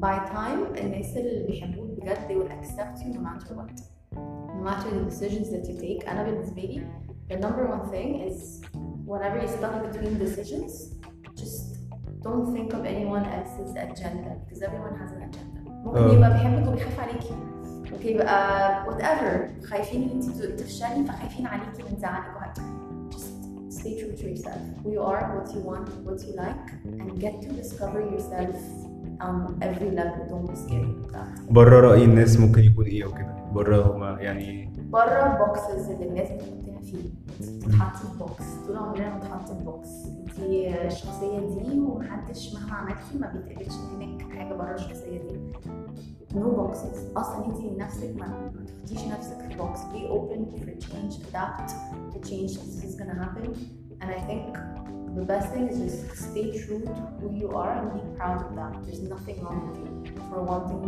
By 0.00 0.16
time, 0.18 0.78
الناس 0.78 1.16
اللي 1.16 1.46
بيحبوك 1.46 1.90
بجد 2.00 2.18
they 2.28 2.36
will 2.36 2.52
accept 2.52 2.98
you 3.04 3.12
no 3.14 3.20
matter 3.20 3.54
what. 3.54 3.80
No 4.56 4.62
matter 4.64 4.90
the 4.90 5.04
decisions 5.10 5.50
that 5.50 5.64
you 5.68 5.76
take. 5.80 6.08
أنا 6.08 6.22
بالنسبة 6.22 6.62
لي 6.62 6.82
the 7.30 7.36
number 7.36 7.64
one 7.74 7.90
thing 7.90 8.20
is 8.28 8.60
whenever 9.06 9.36
you're 9.38 9.56
stuck 9.58 9.74
between 9.92 10.18
decisions, 10.18 10.72
just 11.36 11.76
don't 12.22 12.52
think 12.54 12.72
of 12.72 12.84
anyone 12.84 13.24
else's 13.36 13.70
agenda 13.86 14.30
because 14.40 14.62
everyone 14.62 14.94
has 14.98 15.10
an 15.12 15.22
agenda. 15.22 15.60
ممكن 15.84 15.98
آه. 15.98 16.12
يبقى 16.12 16.30
بيحبك 16.30 16.68
وبيخاف 16.68 17.00
عليكي. 17.00 17.34
ممكن 17.91 18.07
يبقى 18.09 18.85
whatever. 18.85 19.65
خايفين 19.65 20.03
ان 20.03 20.09
انت 20.21 20.43
تفشلي 20.59 21.05
فخايفين 21.07 21.47
عليكي 21.47 21.83
من 21.91 21.99
زعلك 21.99 22.35
وهك- 22.35 22.59
just 23.11 23.25
stay 23.77 23.99
true 23.99 24.17
to 24.21 24.23
yourself. 24.27 24.61
Who 24.83 24.89
you 24.95 25.01
are 25.11 25.23
what 25.35 25.47
you 25.55 25.61
want 25.69 25.87
what 26.07 26.19
you 26.27 26.33
like 26.43 26.67
and 27.01 27.09
get 27.23 27.35
to 27.45 27.49
discover 27.61 27.99
yourself 28.13 28.55
on 29.27 29.35
every 29.67 29.89
level. 29.99 30.21
Don't 30.31 30.47
be 30.51 30.55
scared 30.55 31.15
بره 31.49 31.79
رأي 31.81 32.03
الناس 32.05 32.39
ممكن 32.39 32.61
يكون 32.63 32.85
إيه 32.85 33.05
وكده 33.05 33.35
بره 33.53 33.81
هما 33.95 34.21
يعني 34.21 34.69
بره 34.89 35.33
البوكسز 35.33 35.89
اللي 35.89 36.05
الناس 36.09 36.27
بتحطنا 36.31 36.81
فيه. 36.81 37.09
بتتحطي 37.39 38.07
في 38.07 38.17
بوكس 38.19 38.43
طول 38.67 38.77
عمرنا 38.77 39.09
بنتحط 39.15 39.47
في 39.49 39.63
بوكس 39.63 39.89
انت 40.05 40.39
الشخصية 40.85 41.39
دي 41.39 41.79
ومحدش 41.79 42.53
مهما 42.53 42.73
عملتي 42.75 43.17
ما 43.19 43.27
بيتقبلش 43.33 43.75
منك 43.99 44.21
حاجة 44.37 44.53
بره 44.53 44.73
الشخصية 44.75 45.17
دي. 45.21 45.39
نو 46.34 46.50
بوكسز 46.50 47.12
اصلا 47.16 47.46
انت 47.46 47.80
نفسك 47.80 48.10
ما 48.18 48.26
ما 48.26 48.64
تحطيش 48.66 49.04
نفسك 49.04 49.36
في 49.48 49.56
بوكس 49.56 49.80
be 49.80 50.02
open 50.10 50.40
for 50.60 50.86
change 50.86 51.14
adapt 51.28 51.70
to 52.14 52.28
change 52.30 52.52
this 52.52 52.84
is 52.88 52.94
gonna 53.00 53.18
happen 53.24 53.46
and 54.02 54.08
I 54.18 54.20
think 54.30 54.50
the 55.18 55.24
best 55.32 55.48
thing 55.52 55.64
is 55.72 55.78
just 55.84 56.06
stay 56.28 56.46
true 56.62 56.80
to 56.88 56.92
who 57.20 57.28
you 57.40 57.48
are 57.62 57.72
and 57.80 57.88
be 57.98 58.02
proud 58.18 58.38
of 58.46 58.50
that 58.58 58.72
there's 58.84 59.02
nothing 59.14 59.36
wrong 59.44 59.60
with 59.66 59.76
you 59.82 59.90
for 60.28 60.38
wanting 60.50 60.84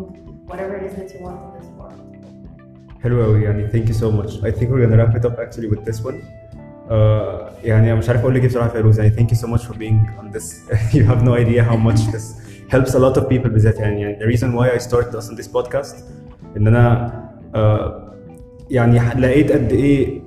whatever 0.51 0.75
it 0.81 0.85
is 0.88 0.95
that 1.01 1.09
you 1.14 1.21
want 1.27 1.38
in 1.47 1.51
this 1.59 1.68
world 1.79 2.01
حلو 3.03 3.23
قوي 3.25 3.42
يعني 3.45 3.68
thank 3.68 3.88
you 3.88 3.95
so 3.95 4.11
much 4.21 4.33
I 4.45 4.51
think 4.59 4.68
we're 4.71 4.87
gonna 4.87 4.99
wrap 5.03 5.16
it 5.21 5.25
up 5.31 5.37
actually 5.45 5.68
with 5.75 5.85
this 5.90 5.99
one 6.09 6.14
uh, 6.88 7.64
يعني 7.64 7.92
انا 7.92 7.95
مش 7.95 8.09
عارف 8.09 8.21
اقول 8.21 8.35
لك 8.35 8.40
ايه 8.42 8.49
بصراحه 8.49 8.66
يا 8.68 8.73
فيروز 8.73 9.01
يعني 9.01 9.16
thank 9.16 9.31
you 9.31 9.38
so 9.38 9.47
much 9.47 9.62
for 9.62 9.75
being 9.75 10.21
on 10.21 10.37
this 10.37 10.47
you 10.97 11.05
have 11.11 11.23
no 11.29 11.35
idea 11.45 11.62
how 11.71 11.77
much 11.88 12.01
this 12.14 12.27
helps 12.75 12.90
a 12.90 12.99
lot 12.99 13.21
of 13.21 13.23
people 13.29 13.49
بالذات 13.49 13.79
يعني, 13.79 14.01
يعني 14.01 14.18
the 14.18 14.37
reason 14.38 14.45
why 14.47 14.79
I 14.79 14.88
started 14.88 15.14
اصلا 15.16 15.37
this 15.37 15.47
podcast 15.47 15.95
ان 16.57 16.66
انا 16.66 17.12
uh, 17.55 18.12
يعني 18.71 19.21
لقيت 19.21 19.53
قد 19.53 19.73
ايه 19.73 20.23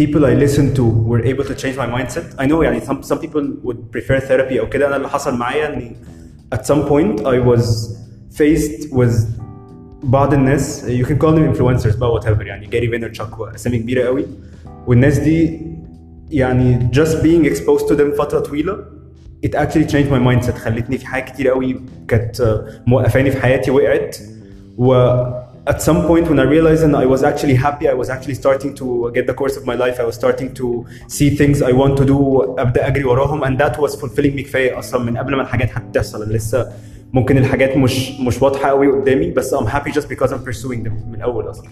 people 0.00 0.20
I 0.22 0.34
listen 0.46 0.76
to 0.76 0.82
were 0.82 1.22
able 1.24 1.44
to 1.44 1.54
change 1.62 1.76
my 1.76 1.86
mindset 1.96 2.42
I 2.42 2.46
know 2.46 2.62
يعني 2.62 2.80
some, 2.80 3.02
some 3.02 3.18
people 3.18 3.44
would 3.64 3.78
prefer 3.96 4.20
therapy 4.20 4.58
او 4.60 4.68
كده 4.68 4.86
انا 4.86 4.96
اللي 4.96 5.08
حصل 5.08 5.34
معايا 5.36 5.74
اني 5.74 5.96
at 6.54 6.58
some 6.58 6.88
point 6.88 7.20
I 7.20 7.38
was 7.50 7.64
faced 8.38 8.92
with 8.92 9.42
بعض 10.02 10.34
الناس 10.34 10.84
you 10.84 11.04
can 11.04 11.18
call 11.18 11.32
them 11.34 11.54
influencers 11.56 11.98
بقى 11.98 12.20
whatever 12.20 12.40
يعني 12.40 12.66
جاري 12.66 12.88
فينرتشاك 12.88 13.38
واسامي 13.38 13.78
كبيره 13.78 14.04
قوي 14.04 14.26
والناس 14.86 15.18
دي 15.18 15.60
يعني 16.30 16.90
just 16.92 17.22
being 17.22 17.46
exposed 17.52 17.86
to 17.88 17.94
them 17.98 18.18
فتره 18.18 18.38
طويله 18.40 18.84
it 19.42 19.54
actually 19.54 19.86
changed 19.92 20.10
my 20.10 20.20
mindset 20.28 20.54
خلتني 20.58 20.98
في 20.98 21.06
حاجات 21.06 21.30
كتير 21.30 21.48
قوي 21.48 21.80
كانت 22.08 22.40
آه، 22.40 22.64
موقفاني 22.86 23.30
في 23.30 23.40
حياتي 23.42 23.70
وقعت 23.70 24.16
و 24.78 24.94
at 25.70 25.80
some 25.80 26.00
point 26.08 26.26
when 26.28 26.40
I 26.40 26.46
realized 26.54 26.82
and 26.82 26.96
I 26.96 27.06
was 27.06 27.22
actually 27.22 27.54
happy 27.54 27.88
I 27.88 27.94
was 27.94 28.08
actually 28.10 28.34
starting 28.34 28.74
to 28.80 29.12
get 29.14 29.24
the 29.30 29.34
course 29.40 29.56
of 29.56 29.64
my 29.64 29.76
life 29.84 29.96
I 30.00 30.04
was 30.10 30.16
starting 30.22 30.50
to 30.60 30.66
see 31.16 31.30
things 31.40 31.62
I 31.62 31.72
want 31.72 31.96
to 32.00 32.04
do 32.04 32.18
أبدأ 32.58 32.86
أجري 32.86 33.04
وراهم 33.04 33.44
and 33.44 33.58
that 33.60 33.78
was 33.78 33.94
fulfilling 33.94 34.34
me 34.34 34.42
كفاية 34.42 34.78
أصلا 34.78 35.04
من 35.04 35.16
قبل 35.16 35.36
ما 35.36 35.42
الحاجات 35.42 35.70
حتى 35.70 35.86
تحصل 35.92 36.22
أنا 36.22 36.32
لسه 36.32 36.72
ممكن 37.12 37.38
الحاجات 37.38 37.76
مش 37.76 38.20
مش 38.20 38.42
واضحة 38.42 38.68
قوي 38.68 38.86
قدامي 38.88 39.30
بس 39.30 39.54
I'm 39.54 39.66
happي 39.66 39.92
just 39.92 40.08
because 40.08 40.30
I'm 40.30 40.44
pursuing 40.50 40.84
them 40.84 41.08
من 41.08 41.14
الأول 41.14 41.50
أصلا 41.50 41.68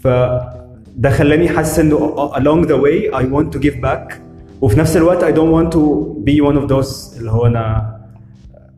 فده 0.00 1.10
خلاني 1.10 1.48
حاسس 1.48 1.78
انه 1.78 2.30
along 2.34 2.66
the 2.66 2.76
way 2.76 3.14
I 3.14 3.24
want 3.24 3.56
to 3.56 3.62
give 3.62 3.80
back 3.80 4.14
وفي 4.60 4.78
نفس 4.78 4.96
الوقت 4.96 5.24
I 5.24 5.36
don't 5.36 5.52
want 5.56 5.72
to 5.74 5.80
be 6.24 6.48
one 6.50 6.62
of 6.62 6.68
those 6.72 7.18
اللي 7.18 7.30
هو 7.30 7.46
انا 7.46 7.92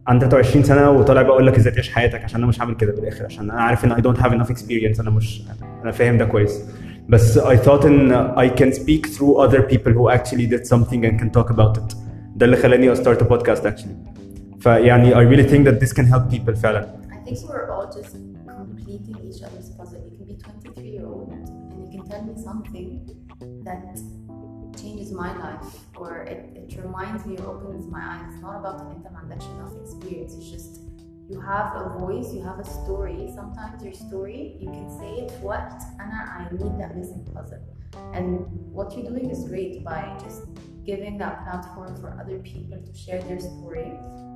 عندي 0.07 0.27
23 0.27 0.65
سنه 0.65 0.91
وطالع 0.91 1.23
بقول 1.23 1.47
لك 1.47 1.57
ازاي 1.57 1.73
تعيش 1.73 1.91
حياتك 1.93 2.25
عشان 2.25 2.39
انا 2.39 2.47
مش 2.47 2.61
هعمل 2.61 2.75
كده 2.75 2.93
بالاخر 2.93 3.25
عشان 3.25 3.51
انا 3.51 3.61
عارف 3.63 3.85
ان 3.85 3.93
I 3.95 3.99
don't 3.99 4.21
have 4.21 4.31
enough 4.33 4.51
experience 4.57 5.01
انا 5.01 5.11
مش 5.11 5.43
انا 5.83 5.93
فاهم 5.93 6.19
ده 6.19 6.25
كويس 6.25 6.61
بس 7.09 7.39
I 7.39 7.57
thought 7.57 7.85
ان 7.85 8.35
I 8.37 8.51
can 8.51 8.73
speak 8.79 9.07
through 9.11 9.49
other 9.49 9.63
people 9.73 9.93
who 9.93 10.11
actually 10.19 10.47
did 10.55 10.67
something 10.67 11.05
and 11.05 11.21
can 11.21 11.31
talk 11.41 11.51
about 11.55 11.79
it 11.79 11.97
ده 12.37 12.47
اللي 12.47 12.57
خلاني 12.57 12.97
start 12.97 13.19
a 13.19 13.25
podcast 13.25 13.63
actually 13.67 13.97
فيعني 14.61 15.15
I 15.15 15.19
really 15.31 15.49
think 15.51 15.69
that 15.69 15.85
this 15.85 15.93
can 15.93 16.05
help 16.15 16.35
people 16.37 16.55
فعلا 16.55 16.87
I 17.11 17.31
think 17.31 17.39
we're 17.39 17.71
all 17.75 17.87
just 17.99 18.17
completing 18.59 19.17
each 19.29 19.43
other's 19.47 19.69
puzzle. 19.79 20.01
You 20.07 20.17
can 20.19 20.27
be 20.31 20.37
23 20.37 20.91
year 20.95 21.07
old 21.07 21.29
and 21.35 21.45
you 21.83 21.89
can 21.95 22.03
tell 22.11 22.23
me 22.29 22.35
something 22.49 22.89
that 23.67 23.99
changes 25.03 25.13
my 25.13 25.31
life 25.45 25.69
or 25.97 26.11
it, 26.33 26.41
it 26.63 26.71
reminds 26.87 27.27
me 27.27 27.37
or 27.39 27.47
opens 27.57 27.87
my 27.97 28.03
eyes. 28.13 28.27
It's 28.33 28.43
not 28.43 28.57
about 28.61 28.81
an 28.81 28.91
انت 28.97 29.07
ما 29.13 29.19
عندكش 29.19 29.45
enough 29.45 29.75
experience. 29.85 30.33
It's 30.35 30.51
just 30.57 30.73
you 31.31 31.41
have 31.41 31.69
a 31.83 31.99
voice, 31.99 32.29
you 32.37 32.43
have 32.51 32.59
a 32.59 32.69
story. 32.79 33.21
Sometimes 33.41 33.77
your 33.87 33.97
story 34.07 34.41
you 34.63 34.69
can 34.77 34.89
say 34.99 35.11
it 35.23 35.31
what 35.49 35.69
Anna 36.03 36.21
I 36.39 36.43
need 36.61 36.75
that 36.81 36.93
missing 36.99 37.25
puzzle. 37.35 37.63
And 38.17 38.27
what 38.77 38.87
you're 38.95 39.09
doing 39.13 39.29
is 39.35 39.41
great 39.51 39.75
by 39.91 40.01
just 40.25 40.43
giving 40.91 41.15
that 41.19 41.35
platform 41.45 41.93
for 42.01 42.09
other 42.23 42.39
people 42.53 42.79
to 42.87 42.93
share 43.05 43.21
their 43.29 43.41
story. 43.51 43.91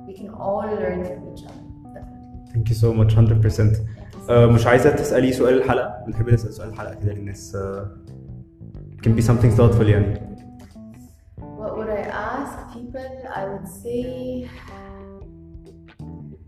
We 0.07 0.13
can 0.19 0.29
all 0.43 0.65
learn 0.81 0.99
from 1.09 1.21
each 1.31 1.43
other. 1.49 1.65
Definitely. 1.95 2.33
Thank 2.53 2.65
you 2.71 2.77
so 2.83 2.89
much 2.99 3.11
100% 3.15 3.15
Thank 3.15 4.13
you 4.15 4.21
so 4.27 4.31
آه، 4.31 4.45
مش 4.45 4.67
عايزة 4.67 4.95
تسألي 4.95 5.33
سؤال 5.33 5.57
الحلقة 5.57 6.05
بنحب 6.07 6.29
نسأل 6.29 6.53
سؤال 6.53 6.69
الحلقة 6.69 6.93
كده 6.93 7.13
للناس 7.13 7.55
آه، 7.55 7.97
can 9.03 9.09
be 9.19 9.21
something 9.21 9.57
thoughtful 9.57 9.81
يعني 9.81 10.26
I 13.38 13.44
would 13.44 13.68
say. 13.68 14.50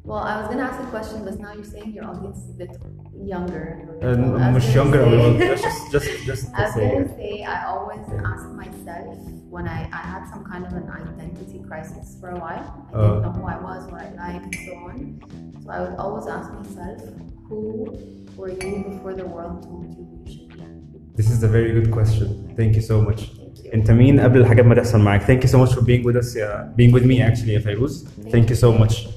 Well, 0.02 0.18
I 0.18 0.40
was 0.40 0.48
gonna 0.48 0.64
ask 0.64 0.82
a 0.82 0.90
question, 0.90 1.24
but 1.24 1.38
now 1.38 1.52
you're 1.52 1.62
saying 1.62 1.92
your 1.92 2.04
audience 2.10 2.38
is 2.38 2.50
a 2.50 2.58
bit 2.62 2.72
younger. 3.14 3.64
Uh, 4.02 4.16
much 4.50 4.74
younger. 4.74 5.04
Say, 5.04 5.38
just, 5.66 5.92
just, 5.92 6.10
just. 6.24 6.44
I 6.52 6.64
was 6.64 6.74
gonna 6.74 7.16
say 7.16 7.44
I 7.44 7.66
always 7.66 8.04
ask 8.30 8.44
myself 8.62 9.16
when 9.54 9.68
I, 9.68 9.88
I 9.92 10.02
had 10.14 10.28
some 10.32 10.42
kind 10.44 10.66
of 10.66 10.72
an 10.72 10.90
identity 10.90 11.62
crisis 11.68 12.16
for 12.18 12.30
a 12.30 12.38
while. 12.40 12.66
I 12.92 12.96
uh, 12.96 13.02
didn't 13.02 13.22
know 13.22 13.32
who 13.38 13.46
I 13.46 13.58
was, 13.68 13.80
what 13.92 14.02
I 14.02 14.10
like, 14.24 14.42
and 14.42 14.54
so 14.66 14.74
on. 14.88 14.98
So 15.62 15.70
I 15.70 15.80
would 15.82 15.96
always 15.96 16.26
ask 16.26 16.52
myself, 16.52 16.98
who 17.48 17.62
were 18.34 18.50
you 18.50 18.84
before 18.90 19.14
the 19.14 19.26
world 19.26 19.62
told 19.62 19.86
you 19.96 20.04
you 20.24 20.32
should 20.32 20.48
be? 20.48 20.64
This 21.14 21.30
is 21.30 21.44
a 21.44 21.48
very 21.48 21.70
good 21.70 21.92
question. 21.92 22.52
Thank 22.56 22.74
you 22.74 22.82
so 22.82 23.00
much. 23.00 23.30
انت 23.74 23.90
مين 23.90 24.20
قبل 24.20 24.40
الحاجات 24.40 24.64
ما 24.64 24.74
تحصل 24.74 25.00
معاك؟ 25.00 25.22
ثانك 25.22 25.44
يو 25.44 25.50
سو 25.50 25.58
ماتش 25.58 25.74
فور 25.74 25.84
بينج 25.84 26.06
وذ 26.06 26.16
اس 26.16 26.38
بينج 26.76 26.94
وذ 26.94 27.06
مي 27.06 27.28
اكشلي 27.28 27.52
يا 27.52 27.58
فيروز. 27.58 28.08
ثانك 28.32 28.50
يو 28.50 28.56
سو 28.56 28.72
ماتش 28.72 29.08